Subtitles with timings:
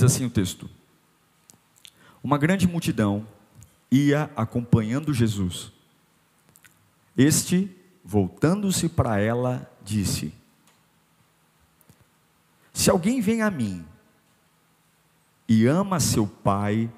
[0.00, 0.66] Diz assim o texto:
[2.24, 3.28] Uma grande multidão
[3.90, 5.70] ia acompanhando Jesus.
[7.14, 7.70] Este,
[8.02, 10.32] voltando-se para ela, disse:
[12.72, 13.84] se alguém vem a mim
[15.46, 16.90] e ama seu pai,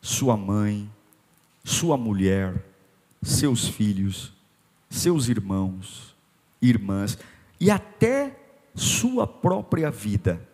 [0.00, 0.88] sua mãe,
[1.64, 2.64] sua mulher,
[3.20, 4.32] seus filhos,
[4.88, 6.14] seus irmãos,
[6.62, 7.18] irmãs
[7.58, 8.38] e até
[8.72, 10.48] sua própria vida,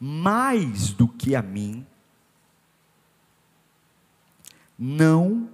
[0.00, 1.86] mais do que a mim,
[4.78, 5.50] não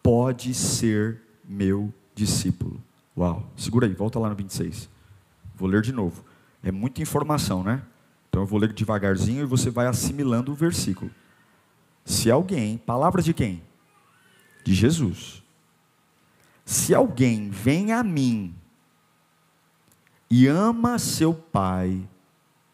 [0.00, 2.80] pode ser meu discípulo.
[3.16, 4.88] Uau, segura aí, volta lá no 26.
[5.56, 6.24] Vou ler de novo.
[6.62, 7.82] É muita informação, né?
[8.28, 11.10] Então eu vou ler devagarzinho e você vai assimilando o versículo.
[12.04, 13.62] Se alguém, palavras de quem?
[14.64, 15.42] De Jesus.
[16.64, 18.54] Se alguém vem a mim
[20.30, 22.08] e ama seu pai,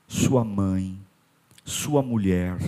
[0.09, 0.99] sua mãe,
[1.65, 2.59] sua mulher,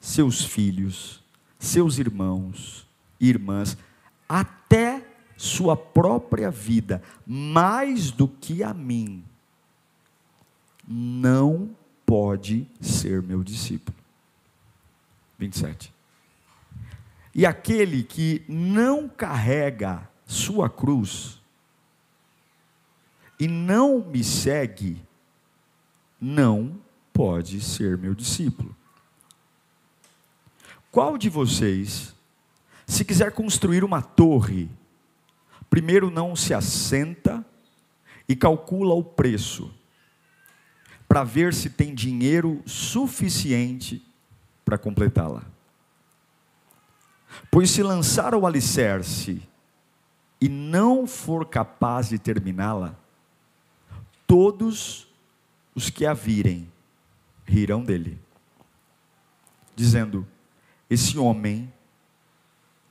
[0.00, 1.22] seus filhos,
[1.58, 2.86] seus irmãos,
[3.20, 3.76] irmãs,
[4.28, 5.04] até
[5.36, 9.24] sua própria vida, mais do que a mim,
[10.86, 13.96] não pode ser meu discípulo.
[15.38, 15.92] 27.
[17.34, 21.40] E aquele que não carrega sua cruz
[23.38, 25.00] e não me segue,
[26.20, 26.80] não
[27.12, 28.74] pode ser meu discípulo.
[30.90, 32.14] Qual de vocês,
[32.86, 34.70] se quiser construir uma torre,
[35.68, 37.44] primeiro não se assenta
[38.28, 39.72] e calcula o preço,
[41.08, 44.04] para ver se tem dinheiro suficiente
[44.64, 45.42] para completá-la.
[47.50, 49.40] Pois se lançar o alicerce
[50.38, 52.94] e não for capaz de terminá-la,
[54.26, 55.07] todos
[55.78, 56.70] os que a virem
[57.46, 58.20] rirão dele,
[59.74, 60.26] dizendo:
[60.90, 61.72] Esse homem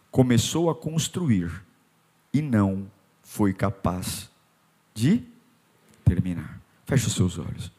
[0.10, 1.64] começou a construir
[2.34, 2.90] e não
[3.22, 4.32] foi capaz
[4.94, 5.22] de
[6.06, 6.62] terminar.
[6.86, 7.72] Feche os seus olhos.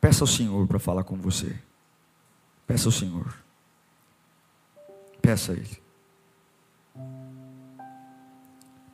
[0.00, 1.54] Peça ao Senhor para falar com você.
[2.66, 3.36] Peça ao Senhor.
[5.20, 5.82] Peça a Ele.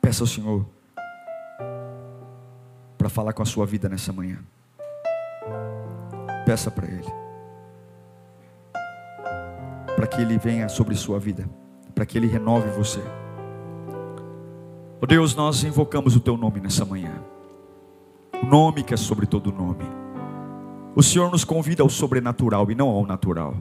[0.01, 0.67] Peça ao Senhor
[2.97, 4.43] para falar com a sua vida nessa manhã.
[6.45, 7.05] Peça para Ele.
[9.95, 11.49] Para que Ele venha sobre sua vida.
[11.93, 13.01] Para que Ele renove você.
[15.01, 17.13] Oh Deus, nós invocamos o Teu nome nessa manhã.
[18.41, 19.85] O nome que é sobre todo nome
[20.95, 23.55] o Senhor nos convida ao sobrenatural e não ao natural.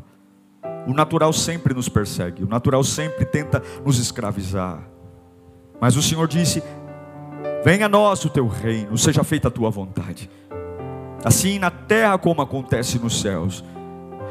[0.87, 4.89] O natural sempre nos persegue, o natural sempre tenta nos escravizar.
[5.81, 6.63] Mas o Senhor disse:
[7.65, 10.31] Venha a nós o teu reino, seja feita a tua vontade.
[11.25, 13.65] Assim na terra como acontece nos céus.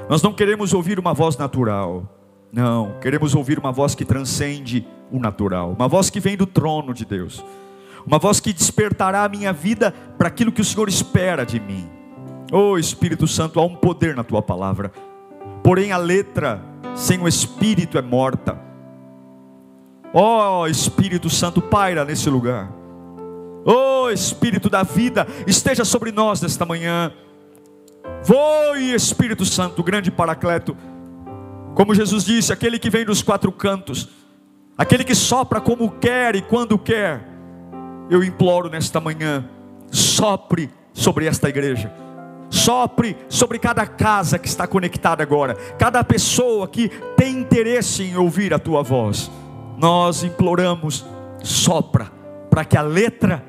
[0.07, 2.07] Nós não queremos ouvir uma voz natural.
[2.51, 6.93] Não, queremos ouvir uma voz que transcende o natural, uma voz que vem do trono
[6.93, 7.43] de Deus,
[8.05, 11.89] uma voz que despertará a minha vida para aquilo que o Senhor espera de mim.
[12.51, 14.91] Oh Espírito Santo, há um poder na tua palavra.
[15.63, 18.59] Porém, a letra sem o Espírito é morta.
[20.13, 22.71] Oh Espírito Santo, paira nesse lugar.
[23.65, 27.11] Oh Espírito da vida, esteja sobre nós nesta manhã.
[28.23, 30.77] Voe, Espírito Santo, grande Paracleto.
[31.73, 34.09] Como Jesus disse, aquele que vem dos quatro cantos,
[34.77, 37.27] aquele que sopra como quer e quando quer.
[38.09, 39.49] Eu imploro nesta manhã,
[39.89, 42.03] sopre sobre esta igreja
[42.53, 48.53] sopre sobre cada casa que está conectada agora, cada pessoa que tem interesse em ouvir
[48.53, 49.31] a tua voz.
[49.75, 51.03] Nós imploramos,
[51.41, 52.11] sopra,
[52.51, 53.43] para que a letra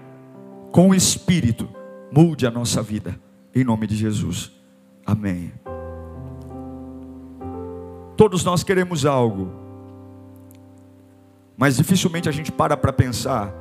[0.75, 1.69] com o Espírito
[2.11, 3.17] mude a nossa vida,
[3.55, 4.51] em nome de Jesus.
[5.07, 5.53] Amém.
[8.17, 9.53] Todos nós queremos algo,
[11.57, 13.55] mas dificilmente a gente para para pensar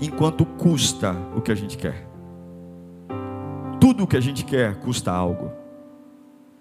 [0.00, 2.08] em quanto custa o que a gente quer.
[3.80, 5.50] Tudo o que a gente quer custa algo.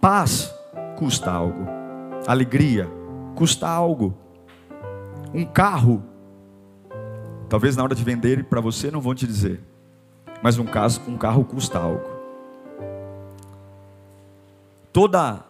[0.01, 0.51] Paz
[0.97, 1.67] custa algo.
[2.25, 2.89] Alegria
[3.35, 4.17] custa algo.
[5.31, 6.03] Um carro,
[7.47, 9.61] talvez na hora de vender para você não vão te dizer,
[10.41, 12.09] mas um, caso, um carro custa algo.
[14.91, 15.45] Toda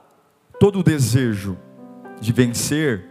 [0.59, 1.57] todo desejo
[2.19, 3.03] de vencer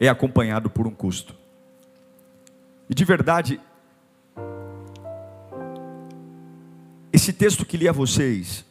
[0.00, 1.36] é acompanhado por um custo.
[2.90, 3.60] E de verdade,
[7.12, 8.64] esse texto que li a vocês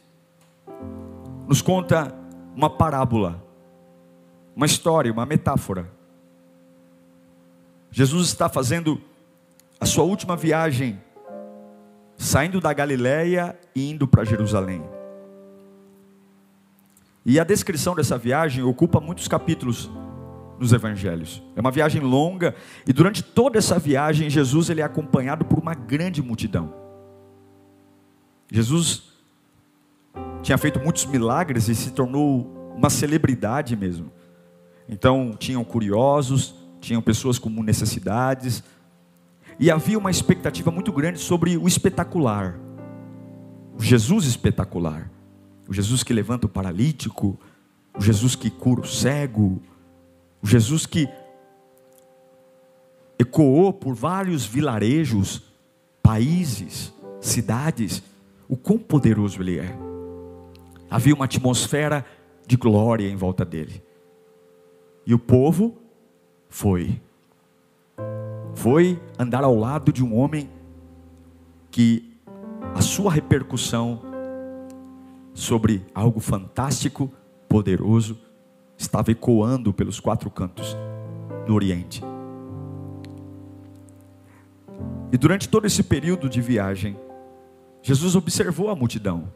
[1.48, 2.14] nos conta
[2.54, 3.42] uma parábola,
[4.54, 5.90] uma história, uma metáfora.
[7.90, 9.00] Jesus está fazendo
[9.80, 11.00] a sua última viagem,
[12.22, 14.82] saindo da Galiléia e indo para Jerusalém.
[17.26, 19.90] E a descrição dessa viagem ocupa muitos capítulos
[20.58, 21.42] nos evangelhos.
[21.56, 22.54] É uma viagem longa
[22.86, 26.72] e durante toda essa viagem Jesus ele é acompanhado por uma grande multidão.
[28.50, 29.02] Jesus
[30.42, 34.12] tinha feito muitos milagres e se tornou uma celebridade mesmo.
[34.88, 38.62] Então tinham curiosos, tinham pessoas com necessidades
[39.58, 42.58] e havia uma expectativa muito grande sobre o espetacular.
[43.78, 45.10] O Jesus espetacular.
[45.68, 47.38] O Jesus que levanta o paralítico,
[47.96, 49.62] o Jesus que cura o cego,
[50.42, 51.08] o Jesus que
[53.18, 55.42] ecoou por vários vilarejos,
[56.02, 58.02] países, cidades,
[58.48, 59.76] o quão poderoso ele é.
[60.90, 62.04] Havia uma atmosfera
[62.46, 63.82] de glória em volta dele.
[65.06, 65.78] E o povo
[66.48, 67.00] foi.
[68.62, 70.48] Foi andar ao lado de um homem
[71.68, 72.16] que
[72.76, 74.00] a sua repercussão
[75.34, 77.12] sobre algo fantástico,
[77.48, 78.16] poderoso,
[78.78, 80.76] estava ecoando pelos quatro cantos
[81.44, 82.04] do Oriente.
[85.10, 86.96] E durante todo esse período de viagem,
[87.82, 89.32] Jesus observou a multidão,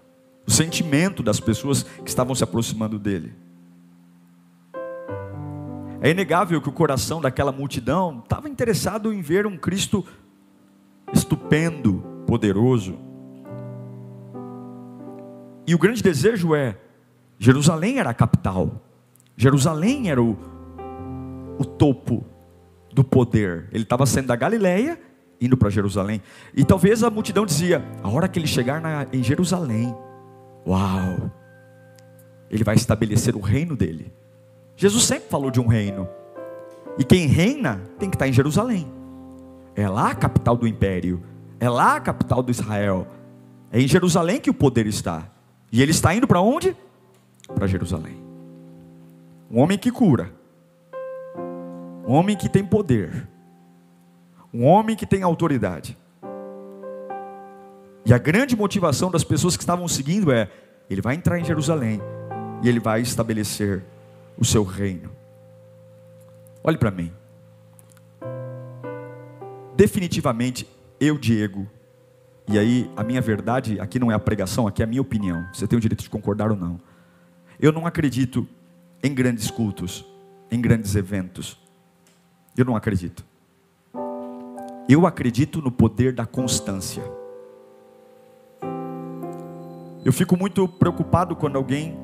[0.46, 3.34] o sentimento das pessoas que estavam se aproximando dele.
[6.06, 10.06] É inegável que o coração daquela multidão estava interessado em ver um Cristo
[11.12, 11.94] estupendo,
[12.28, 12.96] poderoso.
[15.66, 16.78] E o grande desejo é:
[17.40, 18.80] Jerusalém era a capital,
[19.36, 20.38] Jerusalém era o,
[21.58, 22.24] o topo
[22.92, 23.68] do poder.
[23.72, 25.00] Ele estava saindo da Galileia,
[25.40, 26.22] indo para Jerusalém.
[26.54, 29.92] E talvez a multidão dizia: a hora que ele chegar na, em Jerusalém,
[30.64, 31.32] uau,
[32.48, 34.14] ele vai estabelecer o reino dele.
[34.76, 36.06] Jesus sempre falou de um reino.
[36.98, 38.86] E quem reina tem que estar em Jerusalém.
[39.74, 41.22] É lá a capital do império.
[41.58, 43.06] É lá a capital do Israel.
[43.72, 45.28] É em Jerusalém que o poder está.
[45.72, 46.76] E ele está indo para onde?
[47.54, 48.16] Para Jerusalém.
[49.50, 50.30] Um homem que cura.
[52.06, 53.28] Um homem que tem poder.
[54.52, 55.98] Um homem que tem autoridade.
[58.04, 60.50] E a grande motivação das pessoas que estavam seguindo é:
[60.88, 62.00] ele vai entrar em Jerusalém
[62.62, 63.84] e ele vai estabelecer
[64.38, 65.10] o seu reino.
[66.62, 67.12] Olhe para mim.
[69.76, 70.68] Definitivamente,
[70.98, 71.66] eu, Diego,
[72.48, 75.46] e aí a minha verdade aqui não é a pregação, aqui é a minha opinião.
[75.52, 76.80] Você tem o direito de concordar ou não.
[77.58, 78.46] Eu não acredito
[79.02, 80.04] em grandes cultos,
[80.50, 81.58] em grandes eventos.
[82.56, 83.24] Eu não acredito.
[84.88, 87.02] Eu acredito no poder da constância.
[90.04, 91.98] Eu fico muito preocupado quando alguém,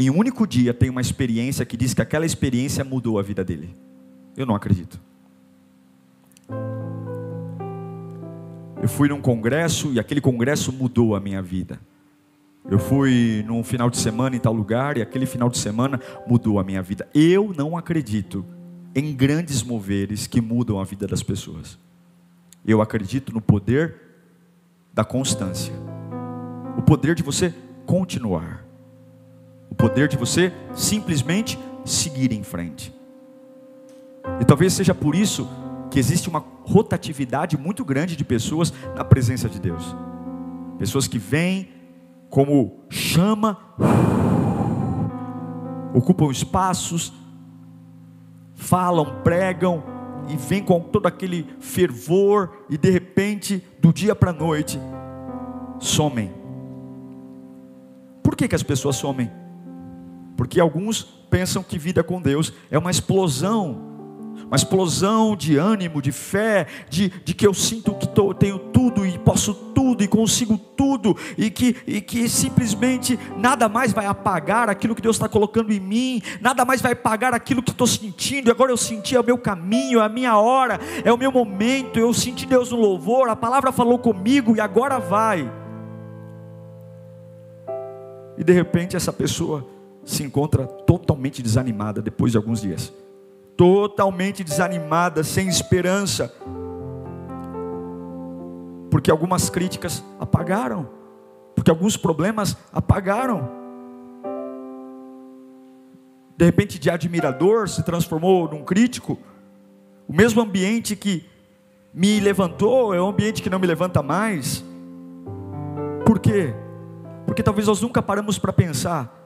[0.00, 3.44] em um único dia, tem uma experiência que diz que aquela experiência mudou a vida
[3.44, 3.76] dele.
[4.34, 4.98] Eu não acredito.
[8.80, 11.78] Eu fui num congresso e aquele congresso mudou a minha vida.
[12.70, 16.58] Eu fui num final de semana em tal lugar e aquele final de semana mudou
[16.58, 17.06] a minha vida.
[17.14, 18.42] Eu não acredito
[18.94, 21.78] em grandes moveres que mudam a vida das pessoas.
[22.64, 23.96] Eu acredito no poder
[24.94, 25.74] da constância.
[26.78, 27.54] O poder de você
[27.84, 28.69] continuar.
[29.70, 32.92] O poder de você simplesmente seguir em frente.
[34.40, 35.48] E talvez seja por isso
[35.90, 39.96] que existe uma rotatividade muito grande de pessoas na presença de Deus.
[40.78, 41.68] Pessoas que vêm
[42.28, 43.58] como chama,
[45.92, 47.12] ocupam espaços,
[48.54, 49.82] falam, pregam
[50.28, 54.78] e vêm com todo aquele fervor e de repente, do dia para a noite,
[55.80, 56.32] somem.
[58.22, 59.30] Por que, que as pessoas somem?
[60.40, 63.88] Porque alguns pensam que vida com Deus é uma explosão
[64.46, 69.06] uma explosão de ânimo, de fé, de, de que eu sinto que tô, tenho tudo
[69.06, 74.68] e posso tudo e consigo tudo, e que, e que simplesmente nada mais vai apagar
[74.68, 78.50] aquilo que Deus está colocando em mim, nada mais vai apagar aquilo que estou sentindo.
[78.50, 82.00] Agora eu senti é o meu caminho, é a minha hora, é o meu momento.
[82.00, 85.48] Eu senti Deus no louvor, a palavra falou comigo e agora vai.
[88.36, 92.92] E de repente essa pessoa se encontra totalmente desanimada depois de alguns dias
[93.60, 96.34] totalmente desanimada, sem esperança,
[98.90, 100.88] porque algumas críticas apagaram,
[101.54, 103.60] porque alguns problemas apagaram.
[106.38, 109.18] de repente de admirador se transformou num crítico.
[110.08, 111.26] O mesmo ambiente que
[111.92, 114.64] me levantou é o ambiente que não me levanta mais.
[116.06, 116.54] Por quê?
[117.26, 119.19] Porque talvez nós nunca paramos para pensar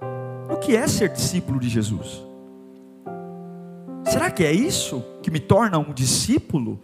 [0.50, 2.22] o que é ser discípulo de Jesus.
[4.04, 6.80] Será que é isso que me torna um discípulo?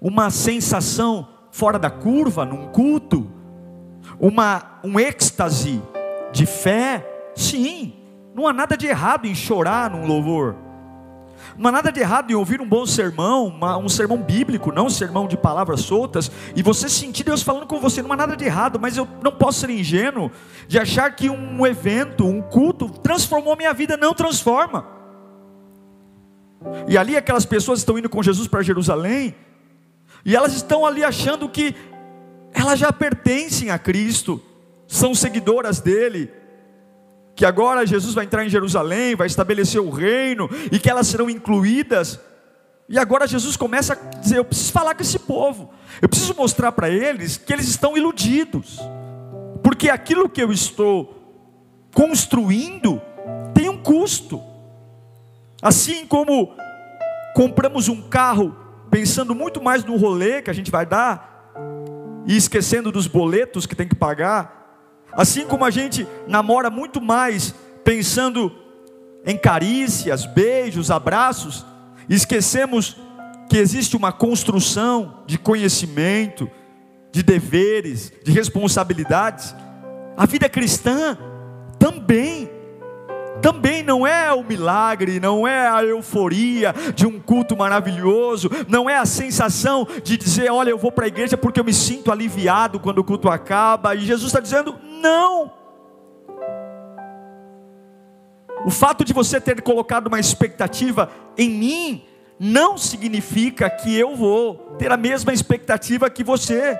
[0.00, 3.30] Uma sensação fora da curva num culto?
[4.18, 5.82] Uma um êxtase
[6.32, 7.06] de fé?
[7.34, 7.94] Sim,
[8.34, 10.56] não há nada de errado em chorar num louvor.
[11.56, 14.86] Não há nada de errado em ouvir um bom sermão, uma, um sermão bíblico, não
[14.86, 18.36] um sermão de palavras soltas, e você sentir Deus falando com você, não há nada
[18.36, 20.30] de errado, mas eu não posso ser ingênuo
[20.66, 24.86] de achar que um evento, um culto, transformou minha vida, não transforma.
[26.86, 29.34] E ali aquelas pessoas estão indo com Jesus para Jerusalém,
[30.24, 31.74] e elas estão ali achando que
[32.52, 34.42] elas já pertencem a Cristo,
[34.86, 36.30] são seguidoras dele,
[37.40, 41.30] que agora Jesus vai entrar em Jerusalém, vai estabelecer o reino e que elas serão
[41.30, 42.20] incluídas.
[42.86, 46.70] E agora Jesus começa a dizer: Eu preciso falar com esse povo, eu preciso mostrar
[46.70, 48.78] para eles que eles estão iludidos,
[49.62, 51.16] porque aquilo que eu estou
[51.94, 53.00] construindo
[53.54, 54.42] tem um custo.
[55.62, 56.54] Assim como
[57.34, 58.54] compramos um carro
[58.90, 61.54] pensando muito mais no rolê que a gente vai dar
[62.26, 64.59] e esquecendo dos boletos que tem que pagar,
[65.12, 68.52] Assim como a gente namora muito mais pensando
[69.24, 71.64] em carícias, beijos, abraços,
[72.08, 72.96] esquecemos
[73.48, 76.48] que existe uma construção de conhecimento,
[77.12, 79.54] de deveres, de responsabilidades.
[80.16, 81.18] A vida cristã
[81.78, 82.48] também
[83.40, 88.96] também não é o milagre, não é a euforia de um culto maravilhoso, não é
[88.96, 92.78] a sensação de dizer, olha, eu vou para a igreja porque eu me sinto aliviado
[92.78, 95.52] quando o culto acaba, e Jesus está dizendo, não.
[98.64, 102.04] O fato de você ter colocado uma expectativa em mim,
[102.42, 106.78] não significa que eu vou ter a mesma expectativa que você.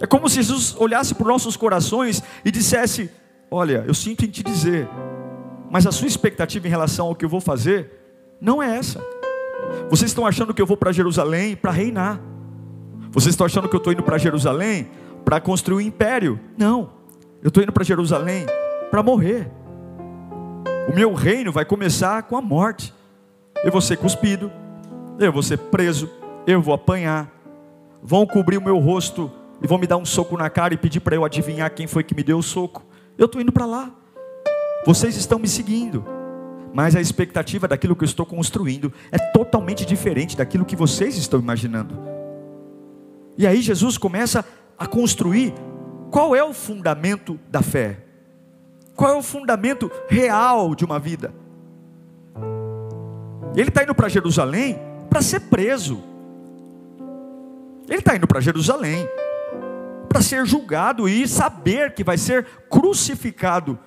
[0.00, 3.10] É como se Jesus olhasse para os nossos corações e dissesse:
[3.50, 4.88] Olha, eu sinto em te dizer,
[5.70, 7.90] mas a sua expectativa em relação ao que eu vou fazer
[8.40, 9.04] não é essa.
[9.88, 12.20] Vocês estão achando que eu vou para Jerusalém para reinar.
[13.10, 14.88] Vocês estão achando que eu estou indo para Jerusalém
[15.24, 16.38] para construir um império.
[16.56, 16.90] Não,
[17.42, 18.46] eu estou indo para Jerusalém
[18.90, 19.50] para morrer.
[20.88, 22.94] O meu reino vai começar com a morte.
[23.64, 24.50] Eu vou ser cuspido,
[25.18, 26.08] eu vou ser preso,
[26.46, 27.28] eu vou apanhar.
[28.02, 29.30] Vão cobrir o meu rosto
[29.62, 32.02] e vão me dar um soco na cara e pedir para eu adivinhar quem foi
[32.02, 32.82] que me deu o soco.
[33.20, 33.90] Eu estou indo para lá.
[34.86, 36.02] Vocês estão me seguindo.
[36.72, 41.38] Mas a expectativa daquilo que eu estou construindo é totalmente diferente daquilo que vocês estão
[41.38, 41.98] imaginando.
[43.36, 44.42] E aí Jesus começa
[44.78, 45.52] a construir
[46.10, 47.98] qual é o fundamento da fé,
[48.96, 51.34] qual é o fundamento real de uma vida.
[53.54, 54.78] Ele está indo para Jerusalém
[55.10, 56.02] para ser preso,
[57.86, 59.06] ele está indo para Jerusalém
[60.10, 63.78] para ser julgado e saber que vai ser crucificado.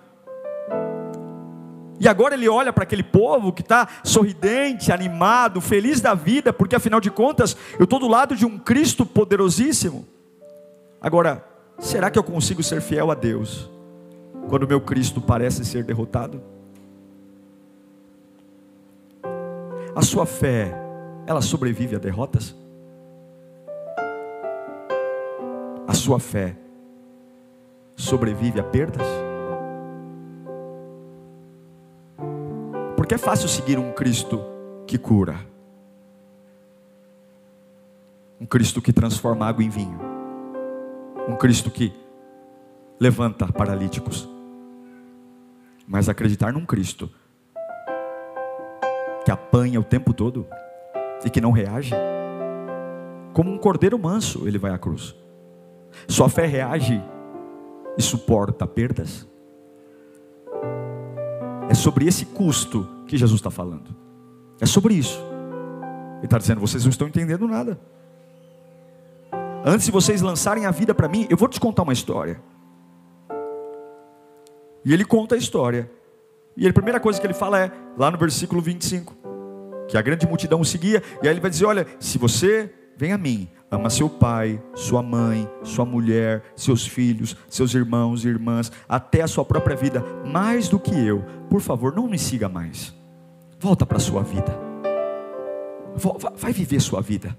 [1.99, 6.77] E agora ele olha para aquele povo que está sorridente, animado, feliz da vida, porque
[6.77, 10.07] afinal de contas eu estou do lado de um Cristo poderosíssimo.
[11.01, 11.45] Agora,
[11.77, 13.69] será que eu consigo ser fiel a Deus
[14.47, 16.41] quando meu Cristo parece ser derrotado?
[19.93, 20.73] A sua fé,
[21.27, 22.62] ela sobrevive a derrotas?
[25.87, 26.55] A sua fé
[27.95, 29.05] sobrevive a perdas?
[32.95, 34.41] Porque é fácil seguir um Cristo
[34.87, 35.35] que cura,
[38.39, 39.99] um Cristo que transforma água em vinho,
[41.27, 41.93] um Cristo que
[42.99, 44.29] levanta paralíticos,
[45.87, 47.09] mas acreditar num Cristo
[49.25, 50.47] que apanha o tempo todo
[51.25, 51.93] e que não reage,
[53.33, 55.15] como um cordeiro manso, ele vai à cruz.
[56.07, 57.01] Sua fé reage
[57.97, 59.27] e suporta perdas.
[61.69, 63.95] É sobre esse custo que Jesus está falando.
[64.59, 65.19] É sobre isso.
[66.17, 67.79] Ele está dizendo: vocês não estão entendendo nada.
[69.65, 72.41] Antes de vocês lançarem a vida para mim, eu vou te contar uma história.
[74.85, 75.89] E ele conta a história.
[76.55, 79.15] E a primeira coisa que ele fala é, lá no versículo 25,
[79.87, 83.11] que a grande multidão o seguia, e aí ele vai dizer: Olha, se você vem
[83.11, 88.71] a mim, ama seu pai, sua mãe, sua mulher, seus filhos, seus irmãos e irmãs,
[88.87, 91.23] até a sua própria vida, mais do que eu.
[91.49, 92.93] Por favor, não me siga mais.
[93.59, 94.57] Volta para a sua vida.
[96.35, 97.37] Vai viver sua vida.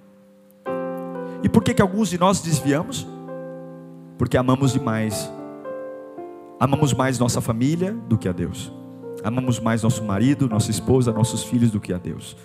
[1.42, 3.06] E por que, que alguns de nós desviamos?
[4.16, 5.30] Porque amamos demais.
[6.58, 8.72] Amamos mais nossa família do que a Deus.
[9.22, 12.36] Amamos mais nosso marido, nossa esposa, nossos filhos do que a Deus.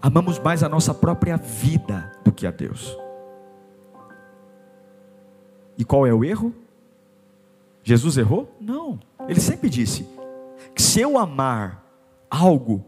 [0.00, 2.96] Amamos mais a nossa própria vida do que a Deus.
[5.76, 6.54] E qual é o erro?
[7.82, 8.54] Jesus errou?
[8.60, 8.98] Não.
[9.28, 10.08] Ele sempre disse
[10.74, 11.84] que se eu amar
[12.30, 12.84] algo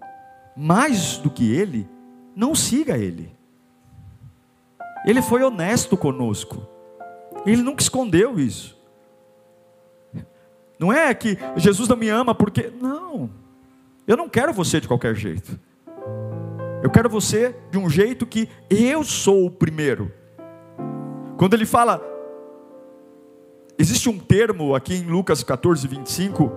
[0.57, 1.88] mais do que ele,
[2.35, 3.35] não siga ele.
[5.05, 6.67] Ele foi honesto conosco.
[7.47, 8.79] Ele nunca escondeu isso.
[10.79, 12.73] Não é que Jesus não me ama porque.
[12.81, 13.31] Não.
[14.07, 15.59] Eu não quero você de qualquer jeito.
[16.83, 20.11] Eu quero você de um jeito que eu sou o primeiro.
[21.37, 22.03] Quando ele fala,
[23.79, 26.51] existe um termo aqui em Lucas 14, 25.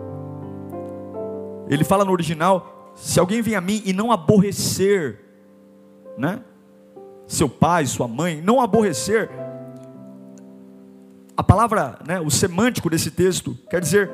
[1.70, 5.20] Ele fala no original: se alguém vem a mim e não aborrecer,
[6.18, 6.42] né?
[7.28, 9.30] Seu pai, sua mãe, não aborrecer.
[11.36, 14.12] A palavra, né, o semântico desse texto quer dizer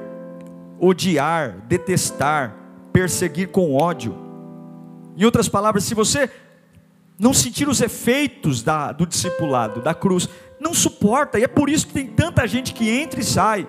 [0.79, 2.55] odiar, detestar,
[2.93, 4.28] perseguir com ódio.
[5.19, 6.31] Em outras palavras, se você
[7.19, 10.29] não sentir os efeitos da, do discipulado, da cruz,
[10.61, 13.67] não suporta, e é por isso que tem tanta gente que entra e sai,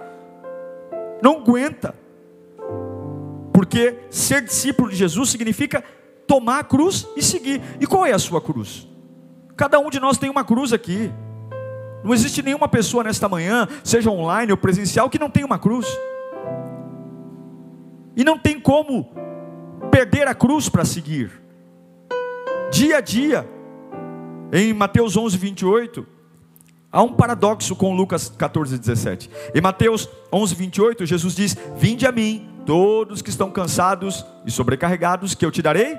[1.20, 1.92] não aguenta,
[3.52, 5.82] porque ser discípulo de Jesus significa
[6.24, 7.60] tomar a cruz e seguir.
[7.80, 8.86] E qual é a sua cruz?
[9.56, 11.12] Cada um de nós tem uma cruz aqui.
[12.04, 15.86] Não existe nenhuma pessoa nesta manhã, seja online ou presencial, que não tenha uma cruz.
[18.16, 19.12] E não tem como
[19.90, 21.39] perder a cruz para seguir.
[22.70, 23.48] Dia a dia,
[24.52, 26.06] em Mateus 11, 28,
[26.90, 29.30] há um paradoxo com Lucas 14, 17.
[29.52, 35.34] Em Mateus 11, 28, Jesus diz: Vinde a mim, todos que estão cansados e sobrecarregados,
[35.34, 35.98] que eu te darei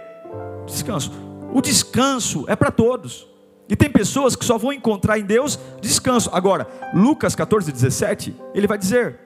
[0.65, 1.11] descanso.
[1.53, 3.27] O descanso é para todos.
[3.67, 6.29] E tem pessoas que só vão encontrar em Deus descanso.
[6.33, 9.19] Agora, Lucas 14, 17, ele vai dizer.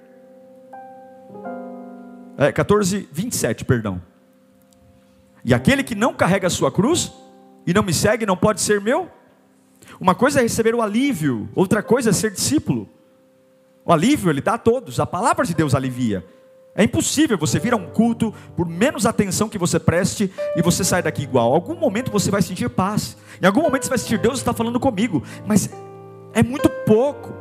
[2.38, 4.02] É, 14, 27, perdão.
[5.44, 7.12] E aquele que não carrega a sua cruz
[7.66, 9.10] e não me segue não pode ser meu.
[10.00, 12.90] Uma coisa é receber o alívio, outra coisa é ser discípulo.
[13.86, 16.26] O alívio ele dá a todos, a palavra de Deus alivia.
[16.78, 20.84] É impossível você vir a um culto, por menos atenção que você preste, e você
[20.84, 21.52] sair daqui igual.
[21.52, 23.16] Em algum momento você vai sentir paz.
[23.42, 25.24] Em algum momento você vai sentir Deus está falando comigo.
[25.46, 25.70] Mas
[26.34, 27.34] é muito pouco.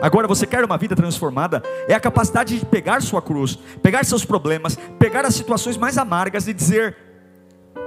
[0.00, 1.62] Agora você quer uma vida transformada?
[1.86, 6.48] É a capacidade de pegar sua cruz, pegar seus problemas, pegar as situações mais amargas
[6.48, 6.96] e dizer: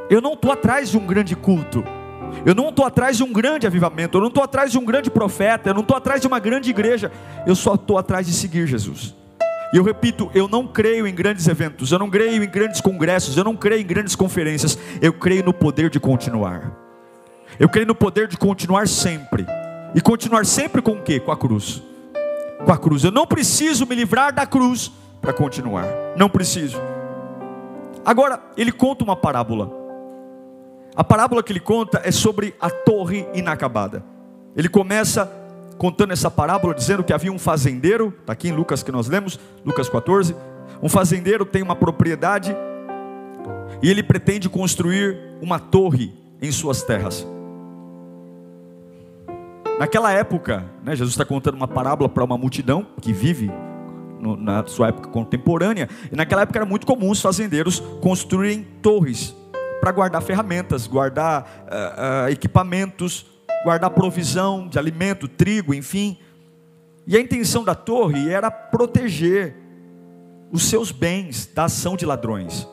[0.10, 1.84] Eu não estou atrás de um grande culto.
[2.46, 5.10] Eu não estou atrás de um grande avivamento, eu não estou atrás de um grande
[5.10, 7.12] profeta, eu não estou atrás de uma grande igreja,
[7.46, 9.16] eu só estou atrás de seguir Jesus.
[9.74, 13.36] E eu repito, eu não creio em grandes eventos, eu não creio em grandes congressos,
[13.36, 16.72] eu não creio em grandes conferências, eu creio no poder de continuar.
[17.60, 19.46] Eu creio no poder de continuar sempre.
[19.94, 21.20] E continuar sempre com o quê?
[21.20, 21.82] Com a cruz.
[22.66, 23.04] Com a cruz.
[23.04, 24.92] Eu não preciso me livrar da cruz
[25.22, 25.86] para continuar.
[26.18, 26.80] Não preciso.
[28.06, 29.85] Agora, ele conta uma parábola.
[30.96, 34.02] A parábola que ele conta é sobre a torre inacabada.
[34.56, 35.30] Ele começa
[35.78, 39.38] contando essa parábola, dizendo que havia um fazendeiro, está aqui em Lucas que nós lemos,
[39.66, 40.34] Lucas 14.
[40.82, 42.56] Um fazendeiro tem uma propriedade
[43.84, 47.28] e ele pretende construir uma torre em suas terras.
[49.78, 53.52] Naquela época, né, Jesus está contando uma parábola para uma multidão que vive
[54.18, 59.36] no, na sua época contemporânea, e naquela época era muito comum os fazendeiros construírem torres
[59.82, 63.26] para guardar ferramentas, guardar uh, uh, equipamentos,
[63.64, 66.18] guardar provisão de alimento, trigo, enfim.
[67.08, 69.56] E a intenção da torre era proteger
[70.52, 72.68] os seus bens da ação de ladrões.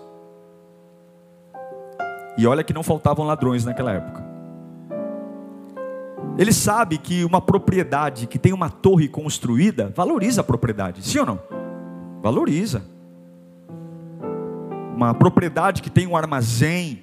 [2.37, 4.23] E olha que não faltavam ladrões naquela época.
[6.39, 11.27] Ele sabe que uma propriedade que tem uma torre construída valoriza a propriedade, sim ou
[11.27, 11.41] não?
[12.23, 12.83] Valoriza.
[15.03, 17.03] Uma propriedade que tem um armazém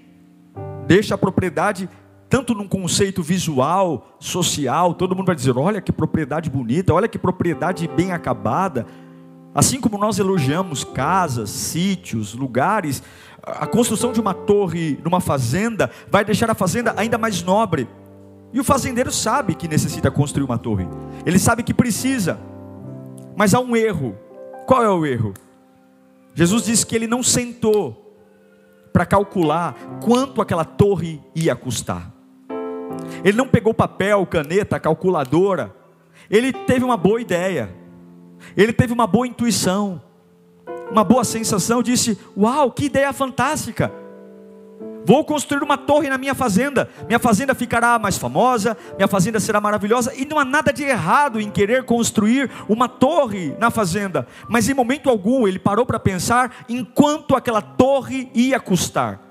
[0.87, 1.89] deixa a propriedade
[2.29, 7.19] tanto num conceito visual, social, todo mundo vai dizer: olha que propriedade bonita, olha que
[7.19, 8.85] propriedade bem acabada.
[9.53, 13.03] Assim como nós elogiamos casas, sítios, lugares,
[13.43, 17.85] a construção de uma torre numa fazenda vai deixar a fazenda ainda mais nobre.
[18.53, 20.87] E o fazendeiro sabe que necessita construir uma torre,
[21.25, 22.39] ele sabe que precisa,
[23.35, 24.15] mas há um erro.
[24.65, 25.33] Qual é o erro?
[26.39, 28.15] Jesus disse que ele não sentou
[28.93, 32.13] para calcular quanto aquela torre ia custar.
[33.25, 35.75] Ele não pegou papel, caneta, calculadora.
[36.31, 37.75] Ele teve uma boa ideia.
[38.55, 40.01] Ele teve uma boa intuição.
[40.89, 41.83] Uma boa sensação.
[41.83, 43.91] Disse: Uau, que ideia fantástica!
[45.05, 46.89] Vou construir uma torre na minha fazenda.
[47.07, 50.13] Minha fazenda ficará mais famosa, minha fazenda será maravilhosa.
[50.15, 54.27] E não há nada de errado em querer construir uma torre na fazenda.
[54.47, 59.21] Mas em momento algum ele parou para pensar em quanto aquela torre ia custar.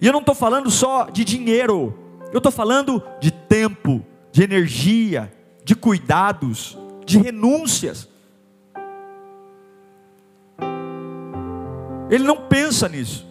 [0.00, 1.96] E eu não estou falando só de dinheiro,
[2.32, 5.32] eu estou falando de tempo, de energia,
[5.64, 8.08] de cuidados, de renúncias.
[12.10, 13.26] Ele não pensa nisso.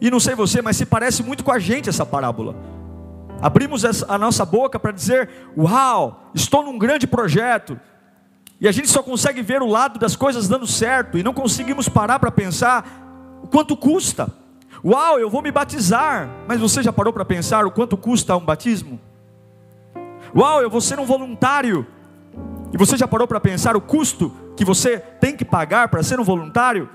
[0.00, 2.56] E não sei você, mas se parece muito com a gente essa parábola.
[3.42, 7.78] Abrimos a nossa boca para dizer: Uau, estou num grande projeto.
[8.60, 11.88] E a gente só consegue ver o lado das coisas dando certo e não conseguimos
[11.88, 14.28] parar para pensar o quanto custa.
[14.84, 16.28] Uau, eu vou me batizar.
[16.46, 19.00] Mas você já parou para pensar o quanto custa um batismo?
[20.36, 21.86] Uau, eu vou ser um voluntário.
[22.72, 26.20] E você já parou para pensar o custo que você tem que pagar para ser
[26.20, 26.88] um voluntário?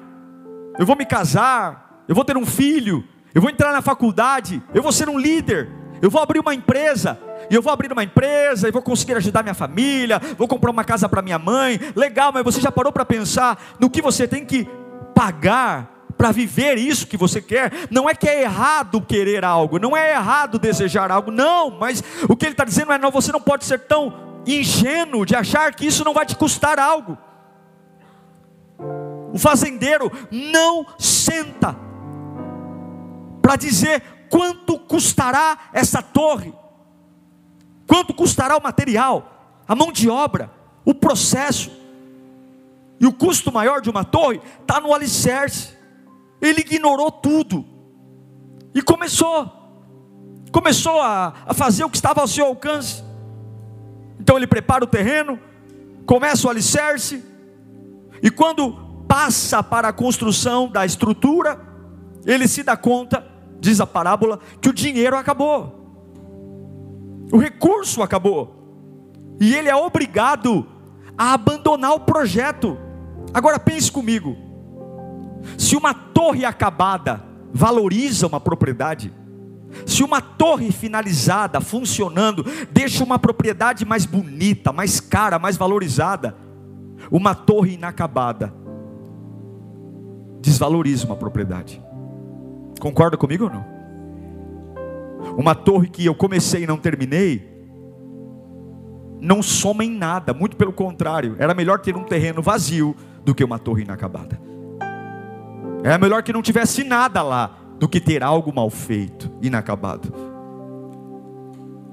[0.77, 4.81] Eu vou me casar, eu vou ter um filho, eu vou entrar na faculdade, eu
[4.81, 5.69] vou ser um líder,
[6.01, 9.43] eu vou abrir uma empresa, e eu vou abrir uma empresa, e vou conseguir ajudar
[9.43, 11.79] minha família, vou comprar uma casa para minha mãe.
[11.95, 14.67] Legal, mas você já parou para pensar no que você tem que
[15.13, 17.71] pagar para viver isso que você quer?
[17.91, 22.35] Não é que é errado querer algo, não é errado desejar algo, não, mas o
[22.35, 24.13] que ele está dizendo é: não, você não pode ser tão
[24.45, 27.17] ingênuo de achar que isso não vai te custar algo.
[29.33, 31.84] O fazendeiro não senta
[33.45, 36.51] para dizer quanto custará essa torre,
[37.85, 40.49] quanto custará o material, a mão de obra,
[40.83, 41.69] o processo.
[42.99, 45.77] E o custo maior de uma torre está no alicerce.
[46.41, 47.63] Ele ignorou tudo
[48.73, 49.47] e começou,
[50.51, 53.03] começou a, a fazer o que estava ao seu alcance.
[54.19, 55.39] Então ele prepara o terreno,
[56.07, 57.23] começa o alicerce,
[58.23, 61.75] e quando passa para a construção da estrutura,
[62.25, 63.14] ele se dá conta,
[63.65, 65.73] diz a parábola, que o dinheiro acabou,
[67.31, 68.53] o recurso acabou,
[69.41, 70.65] e ele é obrigado
[71.17, 72.77] a abandonar o projeto.
[73.33, 74.37] Agora pense comigo:
[75.57, 79.11] se uma torre acabada valoriza uma propriedade,
[79.85, 86.35] se uma torre finalizada, funcionando, deixa uma propriedade mais bonita, mais cara, mais valorizada,
[87.11, 88.53] uma torre inacabada
[90.39, 91.81] desvaloriza uma propriedade.
[92.79, 93.65] Concorda comigo ou não?
[95.37, 97.55] Uma torre que eu comecei e não terminei,
[99.19, 103.43] não soma em nada, muito pelo contrário, era melhor ter um terreno vazio do que
[103.43, 104.39] uma torre inacabada.
[105.83, 110.13] Era melhor que não tivesse nada lá do que ter algo mal feito, inacabado.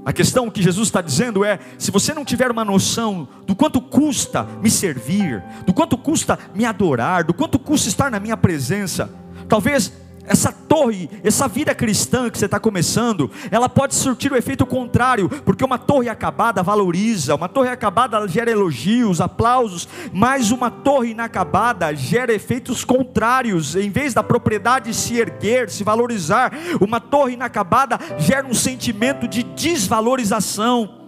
[0.05, 3.81] A questão que Jesus está dizendo é: se você não tiver uma noção do quanto
[3.81, 9.11] custa me servir, do quanto custa me adorar, do quanto custa estar na minha presença,
[9.49, 9.93] talvez
[10.25, 15.29] essa torre, essa vida cristã que você está começando, ela pode surtir o efeito contrário,
[15.29, 21.95] porque uma torre acabada valoriza, uma torre acabada gera elogios, aplausos, mas uma torre inacabada
[21.95, 28.47] gera efeitos contrários, em vez da propriedade se erguer, se valorizar, uma torre inacabada gera
[28.47, 30.99] um sentimento de desvalorização,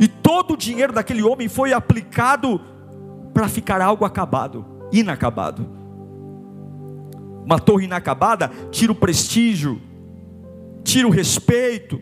[0.00, 2.60] e todo o dinheiro daquele homem foi aplicado
[3.34, 5.77] para ficar algo acabado, inacabado
[7.48, 9.80] uma torre inacabada, tira o prestígio,
[10.84, 11.98] tira o respeito.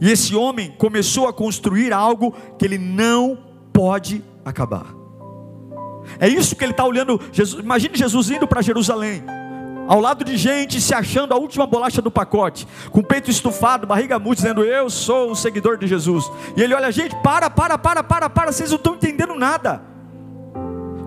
[0.00, 3.38] E esse homem começou a construir algo que ele não
[3.72, 4.86] pode acabar.
[6.18, 7.20] É isso que ele está olhando.
[7.30, 9.22] Jesus, imagine Jesus indo para Jerusalém,
[9.86, 14.18] ao lado de gente se achando a última bolacha do pacote, com peito estufado, barriga
[14.18, 16.28] murcha, dizendo: Eu sou um seguidor de Jesus.
[16.56, 19.89] E ele olha, gente, para, para, para, para, para, vocês não estão entendendo nada.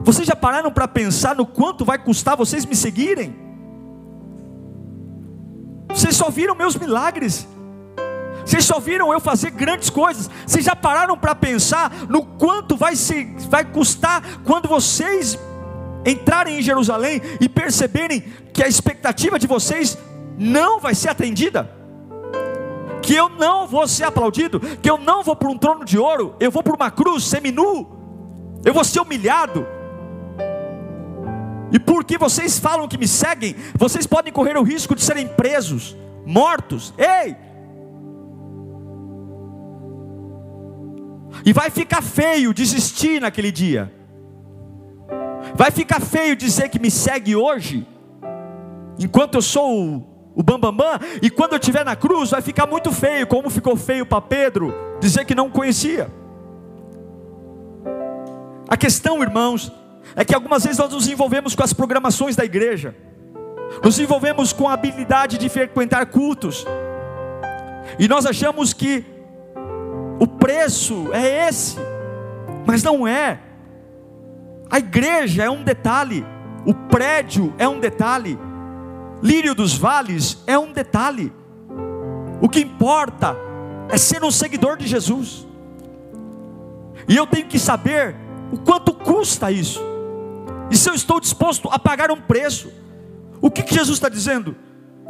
[0.04, 3.36] Vocês já pararam para pensar no quanto vai custar vocês me seguirem?
[5.88, 7.48] Vocês só viram meus milagres.
[8.46, 10.30] Vocês só viram eu fazer grandes coisas.
[10.46, 15.40] Vocês já pararam para pensar no quanto vai, ser, vai custar quando vocês
[16.06, 19.98] entrarem em Jerusalém e perceberem que a expectativa de vocês
[20.38, 21.72] não vai ser atendida?
[23.02, 26.36] Que eu não vou ser aplaudido, que eu não vou para um trono de ouro,
[26.40, 27.88] eu vou para uma cruz seminu,
[28.66, 29.66] eu vou ser humilhado,
[31.74, 35.98] e porque vocês falam que me seguem, vocês podem correr o risco de serem presos,
[36.24, 36.94] mortos.
[37.00, 37.36] Ei!
[41.44, 43.92] E vai ficar feio desistir naquele dia.
[45.56, 47.88] Vai ficar feio dizer que me segue hoje,
[49.00, 52.68] enquanto eu sou o bambambam, bam, bam, e quando eu estiver na cruz, vai ficar
[52.68, 56.10] muito feio, como ficou feio para Pedro dizer que não conhecia.
[58.68, 59.72] A questão, irmãos,
[60.16, 62.96] é que algumas vezes nós nos envolvemos com as programações da igreja.
[63.84, 66.66] nos envolvemos com a habilidade de frequentar cultos,
[67.98, 69.04] e nós achamos que
[70.20, 71.78] o preço é esse,
[72.66, 73.40] mas não é.
[74.70, 76.26] A igreja é um detalhe,
[76.66, 78.38] o prédio é um detalhe,
[79.22, 81.32] Lírio dos Vales é um detalhe.
[82.42, 83.38] O que importa
[83.90, 85.48] é ser um seguidor de Jesus.
[87.08, 88.16] E eu tenho que saber
[88.52, 89.82] o quanto custa isso.
[90.70, 92.72] E se eu estou disposto a pagar um preço.
[93.42, 94.56] O que, que Jesus está dizendo?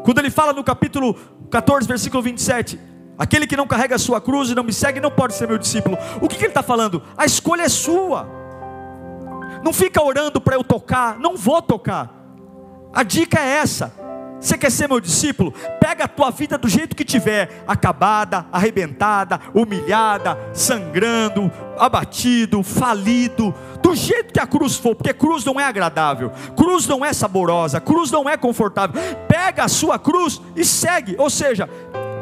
[0.03, 1.15] Quando ele fala no capítulo
[1.49, 2.79] 14, versículo 27,
[3.17, 5.57] aquele que não carrega a sua cruz e não me segue não pode ser meu
[5.57, 5.97] discípulo.
[6.19, 7.01] O que, que ele está falando?
[7.17, 8.27] A escolha é sua.
[9.63, 12.11] Não fica orando para eu tocar, não vou tocar.
[12.93, 13.93] A dica é essa.
[14.43, 15.53] Você quer ser meu discípulo?
[15.79, 23.95] Pega a tua vida do jeito que tiver, acabada, arrebentada, humilhada, sangrando, abatido, falido, do
[23.95, 28.11] jeito que a cruz for, porque cruz não é agradável, cruz não é saborosa, cruz
[28.11, 29.01] não é confortável.
[29.29, 31.69] Pega a sua cruz e segue, ou seja,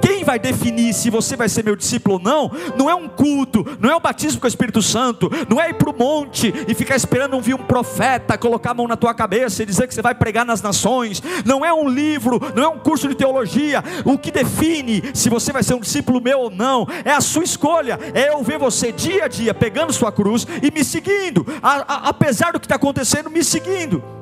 [0.02, 3.66] quem vai definir se você vai ser meu discípulo ou não, não é um culto,
[3.80, 6.74] não é o batismo com o Espírito Santo, não é ir para o monte e
[6.74, 10.02] ficar esperando ouvir um profeta colocar a mão na tua cabeça e dizer que você
[10.02, 13.84] vai pregar nas nações, não é um livro, não é um curso de teologia.
[14.04, 17.44] O que define se você vai ser um discípulo meu ou não é a sua
[17.44, 21.94] escolha, é eu ver você dia a dia pegando sua cruz e me seguindo, a,
[21.94, 24.21] a, apesar do que está acontecendo, me seguindo.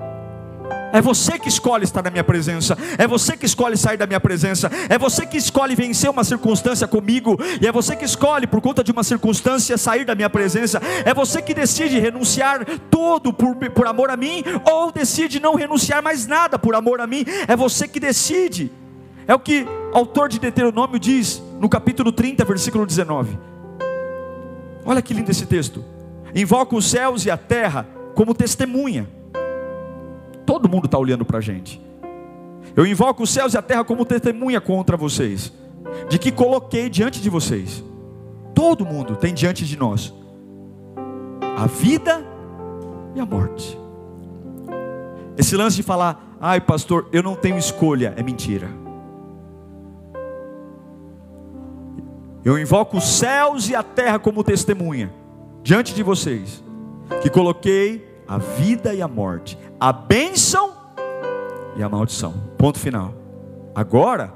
[0.91, 2.78] É você que escolhe estar na minha presença.
[2.97, 4.69] É você que escolhe sair da minha presença.
[4.89, 7.38] É você que escolhe vencer uma circunstância comigo.
[7.62, 10.82] E é você que escolhe, por conta de uma circunstância, sair da minha presença.
[11.06, 14.43] É você que decide renunciar tudo por, por amor a mim.
[14.71, 17.23] Ou decide não renunciar mais nada por amor a mim.
[17.47, 18.71] É você que decide.
[19.28, 23.38] É o que o autor de Deuteronômio diz no capítulo 30, versículo 19.
[24.84, 25.86] Olha que lindo esse texto.
[26.34, 29.18] Invoca os céus e a terra como testemunha
[30.49, 31.79] Todo mundo está olhando para a gente.
[32.75, 35.53] Eu invoco os céus e a terra como testemunha contra vocês,
[36.09, 37.83] de que coloquei diante de vocês.
[38.55, 40.12] Todo mundo tem diante de nós
[41.55, 42.25] a vida
[43.13, 43.77] e a morte.
[45.38, 48.71] Esse lance de falar, ai pastor, eu não tenho escolha, é mentira.
[52.43, 55.13] Eu invoco os céus e a terra como testemunha
[55.62, 56.63] diante de vocês,
[57.21, 60.71] que coloquei a vida e a morte, a bênção
[61.75, 62.35] e a maldição.
[62.59, 63.11] Ponto final.
[63.73, 64.31] Agora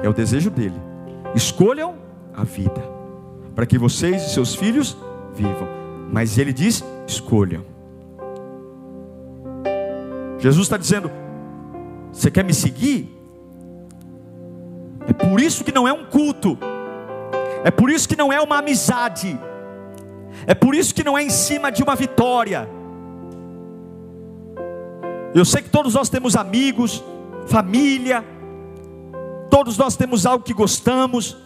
[0.00, 0.80] é o desejo dele.
[1.34, 1.96] Escolham
[2.32, 2.80] a vida,
[3.52, 4.96] para que vocês e seus filhos
[5.34, 5.66] vivam.
[6.12, 7.64] Mas ele diz: escolham.
[10.38, 11.10] Jesus está dizendo:
[12.12, 13.18] você quer me seguir?
[15.08, 16.56] É por isso que não é um culto,
[17.64, 19.36] é por isso que não é uma amizade,
[20.46, 22.68] é por isso que não é em cima de uma vitória
[25.34, 27.02] eu sei que todos nós temos amigos,
[27.46, 28.24] família,
[29.50, 31.36] todos nós temos algo que gostamos,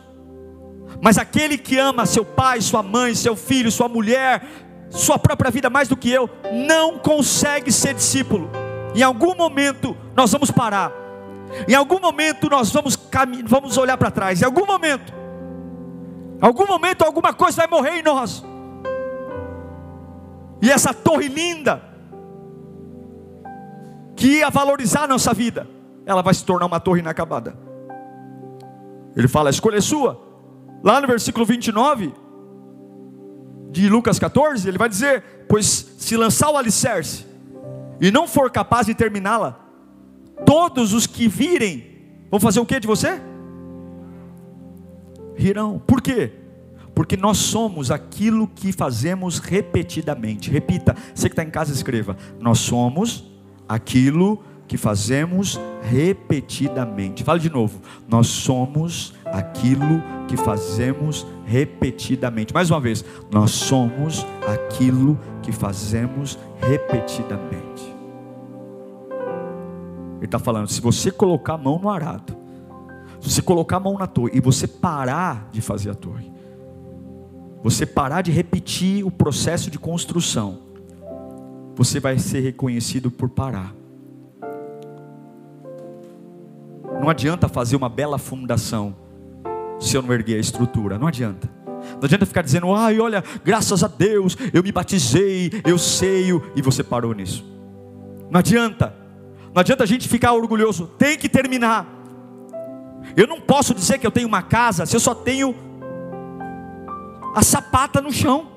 [1.01, 4.45] mas aquele que ama seu pai, sua mãe, seu filho, sua mulher,
[4.91, 6.29] sua própria vida mais do que eu,
[6.67, 8.51] não consegue ser discípulo.
[8.95, 10.91] Em algum momento nós vamos parar,
[11.69, 12.99] em algum momento nós vamos,
[13.45, 15.13] vamos olhar para trás, em algum momento,
[16.43, 18.45] em algum momento alguma coisa vai morrer em nós,
[20.63, 21.83] e essa torre linda,
[24.17, 25.69] que ia valorizar a nossa vida,
[26.07, 27.57] ela vai se tornar uma torre inacabada.
[29.15, 30.21] Ele fala: a escolha é sua.
[30.83, 32.13] Lá no versículo 29
[33.71, 37.27] de Lucas 14, ele vai dizer: Pois se lançar o alicerce
[38.01, 39.59] e não for capaz de terminá-la,
[40.45, 41.85] todos os que virem
[42.31, 43.21] vão fazer o que de você?
[45.35, 45.79] Rirão.
[45.79, 46.33] Por quê?
[46.95, 50.51] Porque nós somos aquilo que fazemos repetidamente.
[50.51, 53.36] Repita, você que está em casa, escreva: Nós somos
[53.69, 57.23] aquilo que fazemos repetidamente.
[57.23, 57.81] Fala de novo.
[58.09, 62.53] Nós somos aquilo que fazemos repetidamente.
[62.53, 63.05] Mais uma vez.
[63.31, 67.95] Nós somos aquilo que fazemos repetidamente.
[70.17, 72.37] Ele está falando: se você colocar a mão no arado,
[73.21, 76.31] se você colocar a mão na torre e você parar de fazer a torre,
[77.63, 80.66] você parar de repetir o processo de construção,
[81.77, 83.73] você vai ser reconhecido por parar.
[87.01, 88.97] Não adianta fazer uma bela fundação
[89.79, 91.49] se eu não erguer a estrutura, não adianta.
[91.67, 96.63] Não adianta ficar dizendo, ai, olha, graças a Deus, eu me batizei, eu sei, e
[96.63, 97.45] você parou nisso.
[98.31, 98.95] Não adianta.
[99.55, 101.87] Não adianta a gente ficar orgulhoso, tem que terminar.
[103.17, 105.55] Eu não posso dizer que eu tenho uma casa se eu só tenho
[107.35, 108.56] a sapata no chão.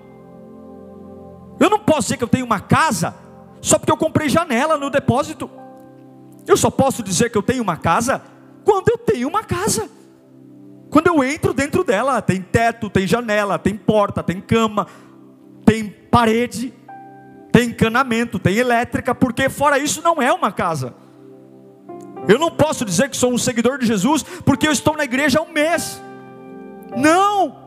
[1.60, 3.16] Eu não posso dizer que eu tenho uma casa
[3.62, 5.50] só porque eu comprei janela no depósito.
[6.48, 8.22] Eu só posso dizer que eu tenho uma casa
[8.64, 9.90] quando eu tenho uma casa.
[10.90, 14.88] Quando eu entro dentro dela, tem teto, tem janela, tem porta, tem cama,
[15.64, 16.74] tem parede,
[17.52, 20.96] tem encanamento, tem elétrica, porque fora isso não é uma casa.
[22.28, 25.40] Eu não posso dizer que sou um seguidor de Jesus porque eu estou na igreja
[25.40, 26.02] há um mês.
[26.96, 27.58] Não!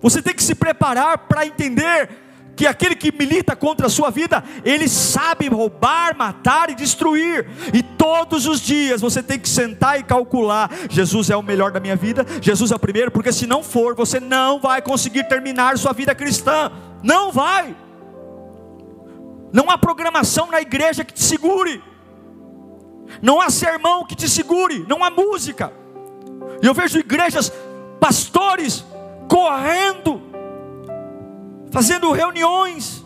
[0.00, 2.08] Você tem que se preparar para entender
[2.56, 7.46] que aquele que milita contra a sua vida, ele sabe roubar, matar e destruir.
[7.72, 11.78] E todos os dias você tem que sentar e calcular: Jesus é o melhor da
[11.78, 15.76] minha vida, Jesus é o primeiro, porque se não for, você não vai conseguir terminar
[15.76, 16.72] sua vida cristã.
[17.02, 17.76] Não vai.
[19.52, 21.82] Não há programação na igreja que te segure.
[23.22, 25.72] Não há sermão que te segure, não há música.
[26.62, 27.52] E eu vejo igrejas,
[28.00, 28.84] pastores
[29.28, 30.22] correndo
[31.76, 33.04] fazendo reuniões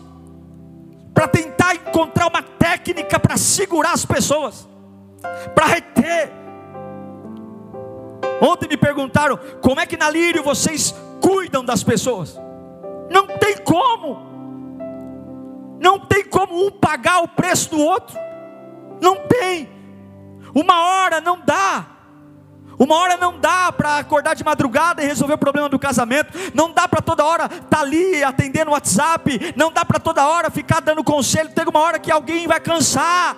[1.13, 4.65] para tentar encontrar uma técnica para segurar as pessoas,
[5.53, 6.31] para reter.
[8.41, 12.39] Ontem me perguntaram como é que na Lírio vocês cuidam das pessoas.
[13.09, 14.17] Não tem como.
[15.81, 18.17] Não tem como um pagar o preço do outro.
[19.01, 19.69] Não tem.
[20.55, 21.87] Uma hora não dá.
[22.81, 26.33] Uma hora não dá para acordar de madrugada e resolver o problema do casamento.
[26.51, 29.53] Não dá para toda hora estar tá ali atendendo o WhatsApp.
[29.55, 31.51] Não dá para toda hora ficar dando conselho.
[31.51, 33.37] Tem uma hora que alguém vai cansar.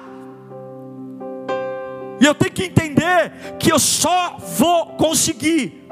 [2.21, 5.89] E eu tenho que entender que eu só vou conseguir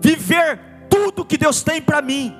[0.00, 2.34] viver tudo que Deus tem para mim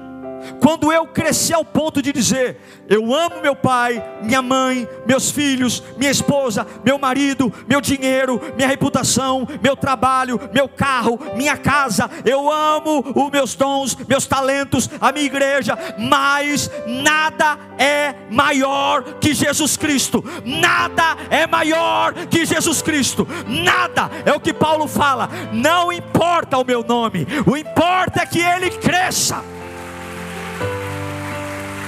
[0.61, 5.83] quando eu cresci ao ponto de dizer: Eu amo meu pai, minha mãe, meus filhos,
[5.96, 12.51] minha esposa, meu marido, meu dinheiro, minha reputação, meu trabalho, meu carro, minha casa, eu
[12.51, 19.77] amo os meus dons, meus talentos, a minha igreja, mas nada é maior que Jesus
[19.77, 26.59] Cristo, nada é maior que Jesus Cristo, nada é o que Paulo fala, não importa
[26.59, 29.42] o meu nome, o importa é que ele cresça.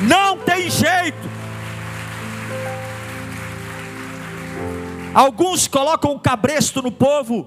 [0.02, 1.28] Não tem jeito.
[5.12, 7.46] Alguns colocam cabresto no povo,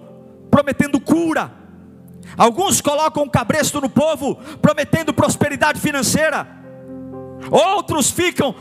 [0.52, 1.52] prometendo cura.
[2.38, 6.48] Alguns colocam cabresto no povo, prometendo prosperidade financeira.
[7.50, 8.56] Outros ficam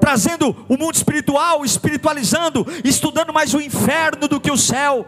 [0.00, 5.06] trazendo o mundo espiritual, espiritualizando, estudando mais o inferno do que o céu,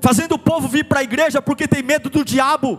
[0.00, 2.78] fazendo o povo vir para a igreja porque tem medo do diabo.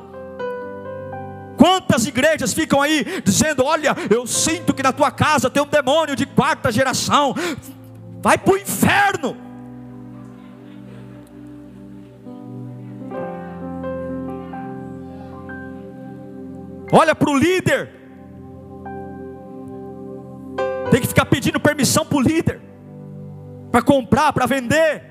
[1.57, 6.15] Quantas igrejas ficam aí dizendo: Olha, eu sinto que na tua casa tem um demônio
[6.15, 7.35] de quarta geração,
[8.21, 9.35] vai para o inferno.
[16.89, 17.89] Olha para o líder,
[20.89, 22.61] tem que ficar pedindo permissão para o líder,
[23.71, 25.03] para comprar, para vender.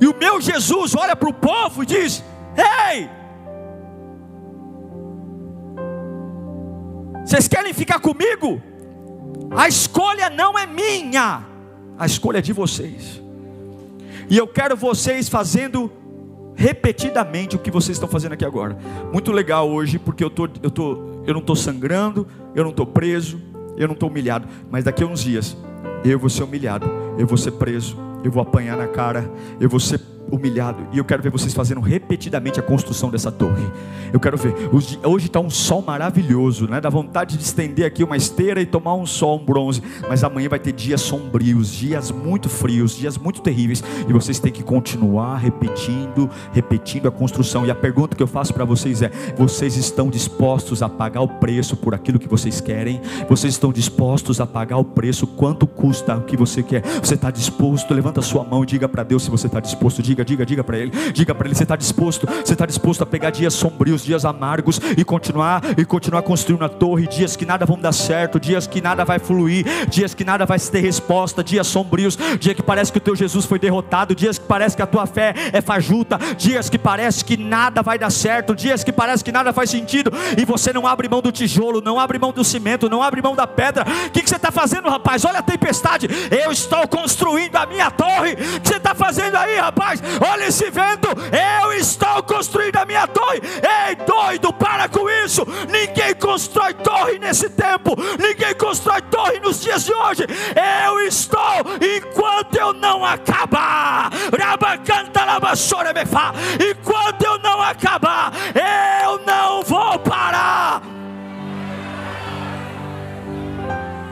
[0.00, 2.22] E o meu Jesus olha para o povo e diz:
[2.56, 3.10] Ei,
[7.24, 8.62] Vocês querem ficar comigo?
[9.50, 11.44] A escolha não é minha,
[11.98, 13.20] a escolha é de vocês.
[14.28, 15.90] E eu quero vocês fazendo
[16.54, 18.78] repetidamente o que vocês estão fazendo aqui agora.
[19.12, 20.92] Muito legal hoje, porque eu, tô, eu, tô,
[21.26, 23.40] eu não estou sangrando, eu não estou preso,
[23.76, 24.46] eu não estou humilhado.
[24.70, 25.56] Mas daqui a uns dias,
[26.04, 26.86] eu vou ser humilhado,
[27.18, 29.98] eu vou ser preso, eu vou apanhar na cara, eu vou ser
[30.30, 30.86] humilhado.
[30.92, 33.64] E eu quero ver vocês fazendo repetidamente a construção dessa torre.
[34.12, 34.54] Eu quero ver.
[34.72, 36.80] Hoje está um sol maravilhoso, né?
[36.80, 39.82] Dá vontade de estender aqui uma esteira e tomar um sol, um bronze.
[40.08, 43.82] Mas amanhã vai ter dias sombrios, dias muito frios, dias muito terríveis.
[44.08, 47.66] E vocês têm que continuar repetindo, repetindo a construção.
[47.66, 51.28] E a pergunta que eu faço para vocês é: vocês estão dispostos a pagar o
[51.28, 53.00] preço por aquilo que vocês querem?
[53.28, 55.26] Vocês estão dispostos a pagar o preço?
[55.26, 56.82] Quanto custa o que você quer?
[57.02, 57.94] Você está disposto?
[57.94, 60.02] Levanta a sua mão e diga para Deus se você está disposto.
[60.10, 60.90] Diga diga, diga, para ele.
[61.12, 62.26] Diga para ele, você está disposto?
[62.26, 66.68] Você está disposto a pegar dias sombrios, dias amargos e continuar e continuar construindo a
[66.68, 70.44] torre, dias que nada vão dar certo, dias que nada vai fluir, dias que nada
[70.44, 74.36] vai ter resposta, dias sombrios, dia que parece que o teu Jesus foi derrotado, dias
[74.36, 78.10] que parece que a tua fé é fajuta, dias que parece que nada vai dar
[78.10, 81.80] certo, dias que parece que nada faz sentido e você não abre mão do tijolo,
[81.80, 83.84] não abre mão do cimento, não abre mão da pedra.
[84.06, 85.24] O que, que você está fazendo, rapaz?
[85.24, 86.08] Olha a tempestade.
[86.30, 88.32] Eu estou construindo a minha torre.
[88.32, 89.99] O que você está fazendo aí, rapaz?
[90.28, 91.08] Olha esse vento,
[91.62, 93.40] eu estou construindo a minha torre.
[93.88, 95.46] Ei, doido, para com isso.
[95.68, 100.26] Ninguém constrói torre nesse tempo, ninguém constrói torre nos dias de hoje.
[100.86, 101.40] Eu estou
[101.80, 104.10] enquanto eu não acabar.
[106.70, 108.32] Enquanto eu não acabar,
[109.02, 110.82] eu não vou parar.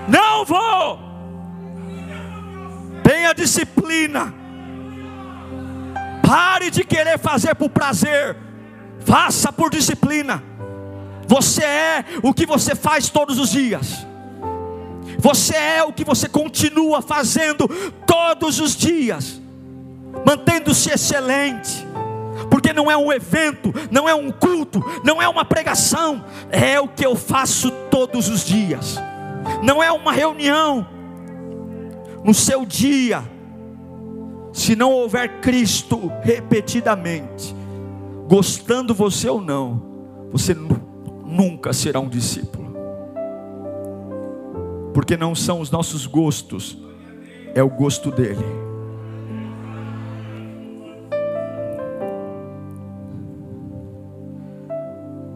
[0.06, 0.98] Não vou.
[3.02, 4.37] Tenha disciplina
[6.28, 8.36] Pare de querer fazer por prazer,
[9.00, 10.42] faça por disciplina.
[11.26, 14.06] Você é o que você faz todos os dias.
[15.18, 17.66] Você é o que você continua fazendo
[18.06, 19.40] todos os dias,
[20.26, 21.86] mantendo-se excelente,
[22.50, 26.88] porque não é um evento, não é um culto, não é uma pregação, é o
[26.88, 28.98] que eu faço todos os dias,
[29.62, 30.86] não é uma reunião.
[32.22, 33.24] No seu dia,
[34.52, 37.54] se não houver Cristo repetidamente,
[38.28, 39.82] gostando você ou não,
[40.30, 42.58] você nunca será um discípulo
[44.98, 46.76] porque não são os nossos gostos,
[47.54, 48.44] é o gosto dele.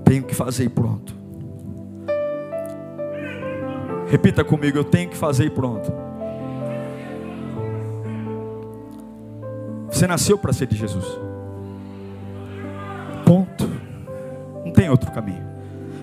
[0.05, 1.15] Tenho que fazer e pronto.
[4.09, 5.93] Repita comigo, eu tenho que fazer e pronto.
[10.03, 11.05] Você nasceu para ser de Jesus.
[13.25, 13.71] Ponto.
[14.65, 15.45] Não tem outro caminho.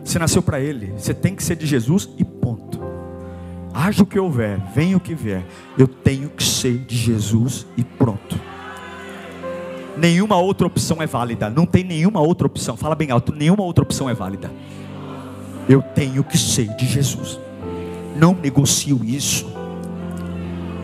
[0.01, 0.93] Você nasceu para Ele.
[0.97, 2.79] Você tem que ser de Jesus e ponto
[3.73, 5.45] haja o que houver, venha o que vier,
[5.77, 8.39] eu tenho que ser de Jesus e pronto.
[9.97, 13.83] Nenhuma outra opção é válida, não tem nenhuma outra opção, fala bem alto, nenhuma outra
[13.83, 14.49] opção é válida.
[15.67, 17.39] Eu tenho que ser de Jesus,
[18.15, 19.58] não negocio isso.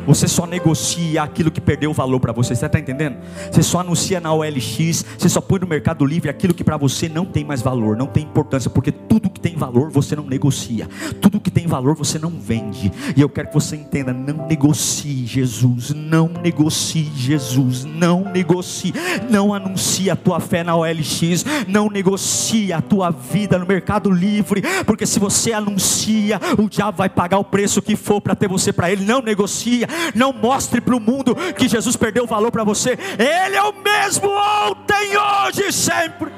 [0.06, 2.56] Você só negocia aquilo que perdeu valor para você.
[2.56, 3.18] Você está entendendo?
[3.51, 7.10] Você só anuncia na OLX, você só põe no Mercado Livre aquilo que para você
[7.10, 10.88] não tem mais valor, não tem importância, porque tudo que tem valor você não negocia,
[11.22, 12.91] tudo que tem valor você não vende.
[13.16, 18.93] E eu quero que você entenda: não negocie Jesus, não negocie Jesus, não negocie,
[19.30, 24.62] não anuncie a tua fé na OLX, não negocie a tua vida no Mercado Livre,
[24.86, 28.72] porque se você anuncia, o diabo vai pagar o preço que for para ter você
[28.72, 29.06] para ele.
[29.06, 32.98] Não negocia não mostre para o mundo que Jesus perdeu o valor para você.
[33.18, 36.32] Ele é o mesmo ontem, hoje e sempre.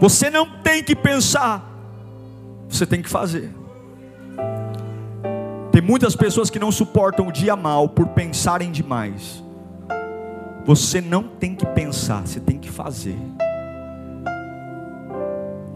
[0.00, 1.64] Você não tem que pensar,
[2.68, 3.50] você tem que fazer.
[5.76, 9.44] Tem muitas pessoas que não suportam o dia mal por pensarem demais.
[10.64, 13.16] Você não tem que pensar, você tem que fazer.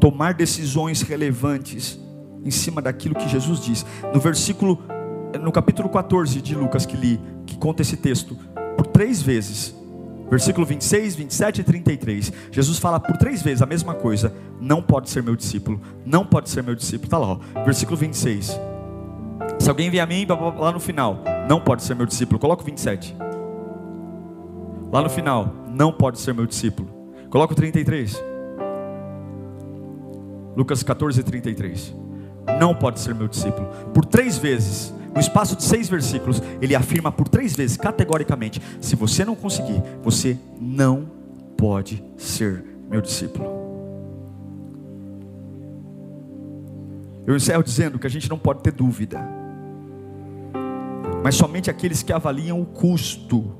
[0.00, 1.99] Tomar decisões relevantes
[2.44, 3.86] em cima daquilo que Jesus diz.
[4.12, 4.78] No versículo,
[5.40, 8.36] no capítulo 14 de Lucas que li, que conta esse texto,
[8.76, 9.74] por três vezes,
[10.30, 15.10] versículo 26, 27 e 33, Jesus fala por três vezes a mesma coisa: não pode
[15.10, 17.06] ser meu discípulo, não pode ser meu discípulo.
[17.06, 18.58] Está lá, ó, versículo 26.
[19.58, 20.26] Se alguém vier a mim,
[20.58, 22.38] lá no final, não pode ser meu discípulo.
[22.38, 23.14] Coloca o 27.
[24.92, 26.88] Lá no final, não pode ser meu discípulo.
[27.28, 28.22] Coloca o 33.
[30.56, 32.09] Lucas 14, 33
[32.58, 33.68] não pode ser meu discípulo.
[33.92, 38.94] Por três vezes, no espaço de seis versículos, ele afirma por três vezes, categoricamente: se
[38.94, 41.08] você não conseguir, você não
[41.56, 43.60] pode ser meu discípulo.
[47.26, 49.20] Eu encerro dizendo que a gente não pode ter dúvida,
[51.22, 53.52] mas somente aqueles que avaliam o custo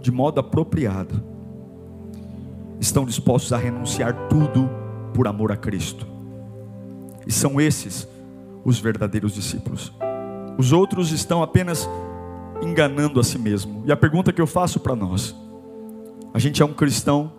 [0.00, 1.22] de modo apropriado
[2.78, 4.68] estão dispostos a renunciar tudo
[5.14, 6.11] por amor a Cristo.
[7.26, 8.06] E são esses
[8.64, 9.92] os verdadeiros discípulos.
[10.58, 11.88] Os outros estão apenas
[12.62, 13.82] enganando a si mesmo.
[13.86, 15.34] E a pergunta que eu faço para nós:
[16.32, 17.32] a gente é um cristão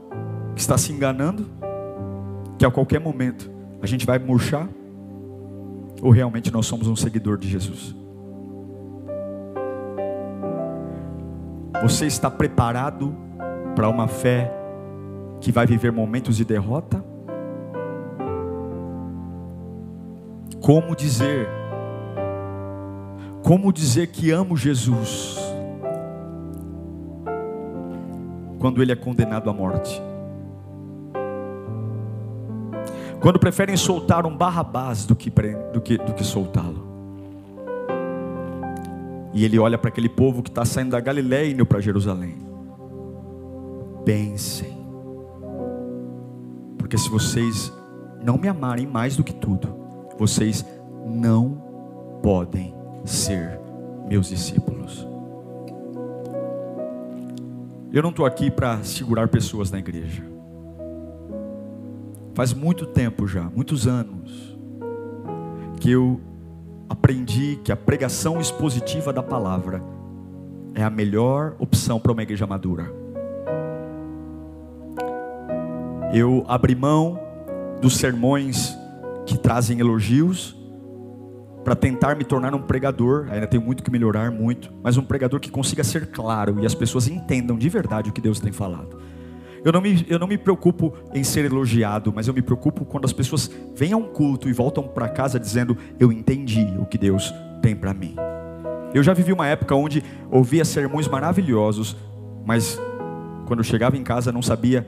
[0.55, 1.47] que está se enganando?
[2.57, 3.49] Que a qualquer momento
[3.81, 4.67] a gente vai murchar?
[6.01, 7.95] Ou realmente nós somos um seguidor de Jesus?
[11.81, 13.15] Você está preparado
[13.75, 14.51] para uma fé
[15.41, 17.03] que vai viver momentos de derrota?
[20.63, 21.49] Como dizer?
[23.43, 25.37] Como dizer que amo Jesus
[28.59, 30.01] quando ele é condenado à morte?
[33.19, 35.29] Quando preferem soltar um Barrabás do que,
[35.73, 36.87] do que, do que soltá-lo.
[39.33, 42.37] E ele olha para aquele povo que está saindo da Galiléia e indo para Jerusalém.
[44.05, 44.77] Pensem,
[46.77, 47.69] porque se vocês
[48.23, 49.82] não me amarem mais do que tudo,
[50.23, 50.65] vocês
[51.05, 51.61] não
[52.21, 53.59] podem ser
[54.07, 55.05] meus discípulos.
[57.91, 60.23] Eu não estou aqui para segurar pessoas na igreja.
[62.33, 64.57] Faz muito tempo já, muitos anos,
[65.81, 66.21] que eu
[66.87, 69.83] aprendi que a pregação expositiva da palavra
[70.73, 72.89] é a melhor opção para uma igreja madura.
[76.13, 77.19] Eu abri mão
[77.81, 78.73] dos sermões
[79.25, 80.55] que trazem elogios
[81.63, 85.39] para tentar me tornar um pregador, ainda tenho muito que melhorar, muito, mas um pregador
[85.39, 88.99] que consiga ser claro e as pessoas entendam de verdade o que Deus tem falado.
[89.63, 93.05] Eu não, me, eu não me preocupo em ser elogiado, mas eu me preocupo quando
[93.05, 96.97] as pessoas vêm a um culto e voltam para casa dizendo: Eu entendi o que
[96.97, 98.13] Deus tem para mim.
[98.93, 101.95] Eu já vivi uma época onde ouvia sermões maravilhosos,
[102.45, 102.77] mas
[103.45, 104.85] quando eu chegava em casa não sabia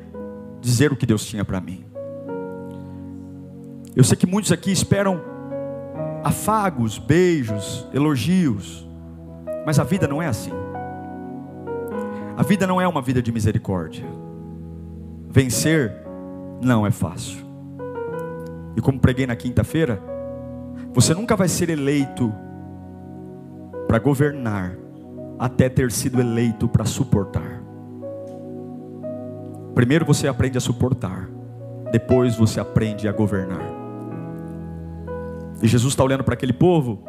[0.60, 1.86] dizer o que Deus tinha para mim.
[3.96, 5.22] Eu sei que muitos aqui esperam
[6.24, 8.86] afagos, beijos, elogios,
[9.66, 10.52] mas a vida não é assim.
[12.36, 14.04] A vida não é uma vida de misericórdia.
[15.30, 15.94] Vencer
[16.62, 17.46] não é fácil.
[18.76, 20.02] E como preguei na quinta-feira,
[20.94, 22.34] você nunca vai ser eleito
[23.88, 24.76] para governar
[25.40, 27.62] até ter sido eleito para suportar.
[29.74, 31.30] Primeiro você aprende a suportar,
[31.92, 33.85] depois você aprende a governar.
[35.66, 37.04] E Jesus está olhando para aquele povo,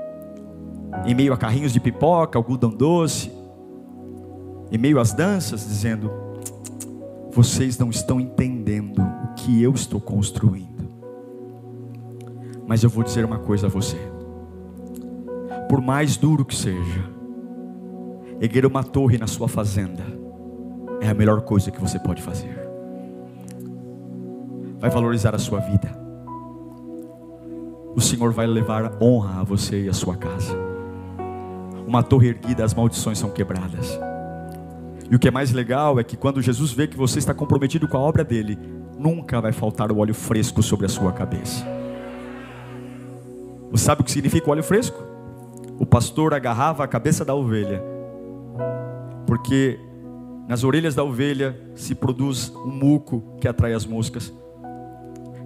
[1.05, 3.31] em meio a carrinhos de pipoca, algodão doce,
[4.73, 6.11] em meio às danças, dizendo:
[7.33, 10.89] Vocês não estão entendendo o que eu estou construindo.
[12.67, 13.99] Mas eu vou dizer uma coisa a você:
[15.69, 17.05] por mais duro que seja,
[18.41, 20.03] erguer uma torre na sua fazenda
[21.03, 22.59] é a melhor coisa que você pode fazer.
[24.79, 26.06] Vai valorizar a sua vida.
[27.97, 30.55] O Senhor vai levar honra a você e a sua casa.
[31.87, 33.99] Uma torre erguida, as maldições são quebradas.
[35.11, 37.89] E o que é mais legal é que quando Jesus vê que você está comprometido
[37.89, 38.59] com a obra dele,
[38.99, 41.65] nunca vai faltar o óleo fresco sobre a sua cabeça.
[43.71, 45.03] Você sabe o que significa o óleo fresco?
[45.79, 47.83] O pastor agarrava a cabeça da ovelha,
[49.27, 49.81] porque
[50.47, 54.31] nas orelhas da ovelha se produz um muco que atrai as moscas.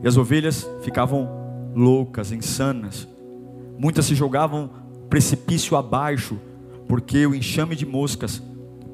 [0.03, 1.40] E as ovelhas ficavam
[1.75, 3.09] loucas, insanas.
[3.79, 4.71] Muitas se jogavam
[5.09, 6.39] precipício abaixo,
[6.89, 8.43] porque o enxame de moscas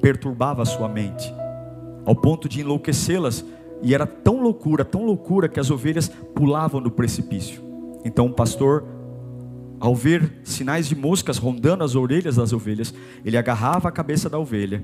[0.01, 1.33] perturbava a sua mente,
[2.05, 3.43] ao ponto de enlouquecê-las.
[3.81, 7.61] E era tão loucura, tão loucura, que as ovelhas pulavam do precipício.
[8.03, 8.83] Então o pastor,
[9.79, 14.39] ao ver sinais de moscas rondando as orelhas das ovelhas, ele agarrava a cabeça da
[14.39, 14.83] ovelha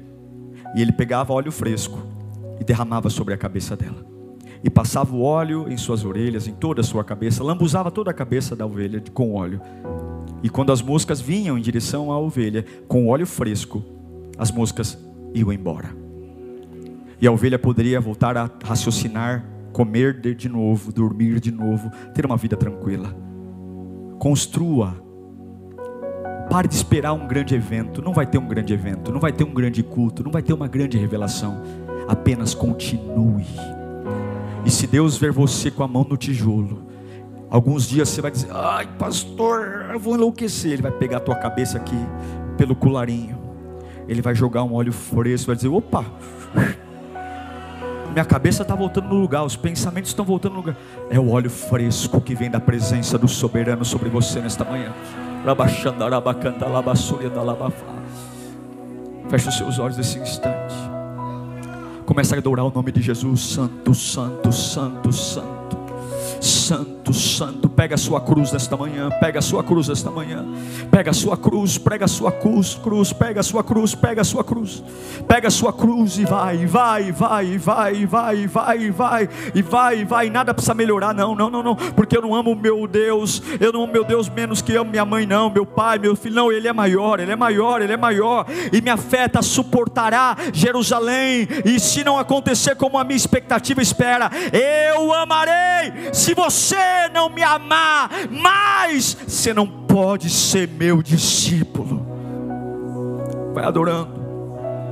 [0.76, 1.98] e ele pegava óleo fresco
[2.60, 4.13] e derramava sobre a cabeça dela
[4.64, 8.14] e passava o óleo em suas orelhas, em toda a sua cabeça, lambuzava toda a
[8.14, 9.60] cabeça da ovelha com óleo.
[10.42, 13.84] E quando as moscas vinham em direção à ovelha, com óleo fresco,
[14.38, 14.98] as moscas
[15.34, 15.90] iam embora.
[17.20, 22.38] E a ovelha poderia voltar a raciocinar, comer de novo, dormir de novo, ter uma
[22.38, 23.14] vida tranquila.
[24.18, 25.02] Construa.
[26.50, 28.02] Pare de esperar um grande evento.
[28.02, 30.54] Não vai ter um grande evento, não vai ter um grande culto, não vai ter
[30.54, 31.62] uma grande revelação.
[32.08, 33.46] Apenas continue
[34.66, 36.88] e se Deus ver você com a mão no tijolo,
[37.50, 40.72] alguns dias você vai dizer: Ai, pastor, eu vou enlouquecer.
[40.72, 41.98] Ele vai pegar a tua cabeça aqui
[42.58, 43.38] pelo colarinho,
[44.08, 46.06] ele vai jogar um óleo fresco, vai dizer: Opa,
[48.14, 50.78] minha cabeça está voltando no lugar, os pensamentos estão voltando no lugar.
[51.10, 54.94] É o óleo fresco que vem da presença do soberano sobre você nesta manhã.
[59.30, 60.76] Feche os seus olhos nesse instante.
[62.06, 65.73] Começa a adorar o nome de Jesus, Santo, Santo, Santo, Santo.
[66.44, 70.46] Santo, Santo, pega a sua cruz nesta manhã, pega a sua cruz nesta manhã,
[70.92, 74.24] pega a sua cruz, pega a sua cruz, cruz, pega a sua cruz, pega a
[74.26, 74.84] sua cruz,
[75.26, 80.30] pega a sua cruz e vai, vai, vai, vai, vai, vai, vai, e vai, vai,
[80.30, 83.84] nada precisa melhorar, não, não, não, não, porque eu não amo meu Deus, eu não
[83.84, 86.68] amo meu Deus menos que amo minha mãe, não, meu pai, meu filho, não, ele
[86.68, 91.80] é maior, ele é maior, ele é maior, e minha fé tá suportará Jerusalém, e
[91.80, 97.44] se não acontecer como a minha expectativa espera, eu amarei, se se você não me
[97.44, 102.04] amar mais, você não pode ser meu discípulo.
[103.54, 104.20] Vai adorando,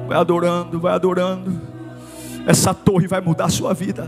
[0.07, 1.59] vai adorando, vai adorando.
[2.45, 4.07] Essa torre vai mudar a sua vida.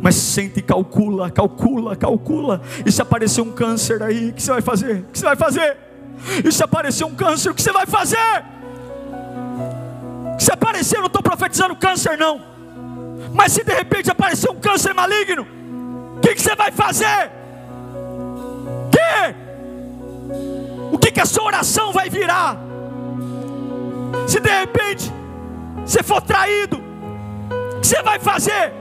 [0.00, 2.62] Mas sente e calcula, calcula, calcula.
[2.86, 5.00] E se aparecer um câncer aí, o que você vai fazer?
[5.00, 5.76] O que você vai fazer?
[6.44, 8.44] E se aparecer um câncer, o que você vai fazer?
[10.38, 12.40] Se aparecer, não estou profetizando câncer, não.
[13.34, 15.57] Mas se de repente aparecer um câncer maligno,
[16.18, 17.30] o que, que, você vai fazer?
[18.90, 19.34] Que?
[20.92, 22.58] O que, que a sua oração vai virar?
[24.26, 25.12] Se de repente
[25.86, 26.76] você for traído,
[27.76, 28.72] o que você vai fazer?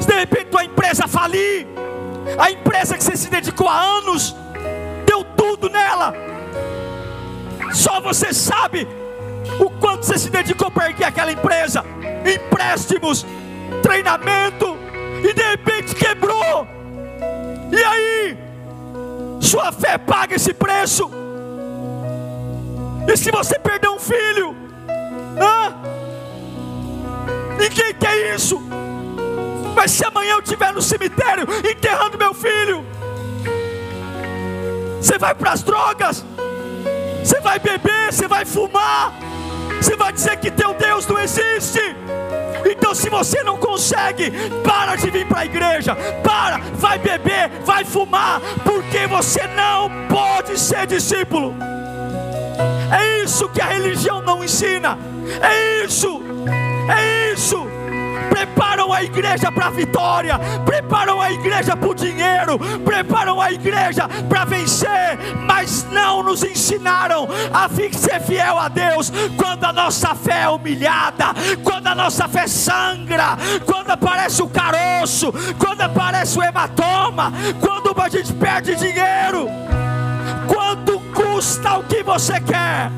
[0.00, 1.66] Se de repente tua empresa falir,
[2.36, 4.34] a empresa que você se dedicou há anos,
[5.06, 6.12] deu tudo nela,
[7.72, 8.86] só você sabe
[9.60, 11.84] o quanto você se dedicou para erguer aquela empresa,
[12.26, 13.24] empréstimos,
[13.82, 14.76] treinamento,
[15.22, 16.66] e de repente quebrou.
[17.72, 18.38] E aí?
[19.40, 21.10] Sua fé paga esse preço.
[23.06, 24.54] E se você perder um filho,
[25.40, 25.72] ah,
[27.58, 28.60] ninguém quer isso.
[29.74, 32.84] Mas se amanhã eu estiver no cemitério enterrando meu filho,
[35.00, 36.24] você vai para as drogas,
[37.22, 39.14] você vai beber, você vai fumar,
[39.80, 41.80] você vai dizer que teu Deus não existe.
[42.64, 44.30] Então, se você não consegue,
[44.62, 50.58] para de vir para a igreja, para, vai beber, vai fumar, porque você não pode
[50.58, 51.54] ser discípulo.
[52.90, 54.98] É isso que a religião não ensina.
[55.42, 56.22] É isso.
[56.88, 57.77] É isso.
[58.30, 64.08] Preparam a igreja para a vitória, preparam a igreja para o dinheiro, preparam a igreja
[64.28, 70.42] para vencer, mas não nos ensinaram a ser fiel a Deus quando a nossa fé
[70.42, 71.26] é humilhada,
[71.62, 78.08] quando a nossa fé sangra, quando aparece o caroço, quando aparece o hematoma, quando a
[78.08, 79.48] gente perde dinheiro.
[80.46, 82.90] Quanto custa o que você quer?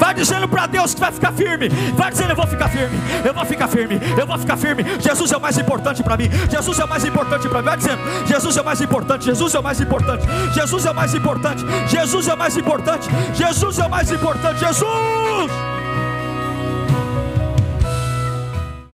[0.00, 1.68] Vai dizendo para Deus que vai ficar firme.
[1.94, 2.98] Vai dizendo: Eu vou ficar firme.
[3.22, 4.00] Eu vou ficar firme.
[4.18, 4.84] Eu vou ficar firme.
[4.98, 6.30] Jesus é o mais importante para mim.
[6.50, 7.64] Jesus é o mais importante para mim.
[7.66, 9.24] Vai dizendo: Jesus é o mais importante.
[9.26, 10.26] Jesus é o mais importante.
[10.54, 11.64] Jesus é o mais importante.
[11.86, 13.08] Jesus é o mais importante.
[13.34, 14.60] Jesus é o mais importante.
[14.60, 15.79] Jesus.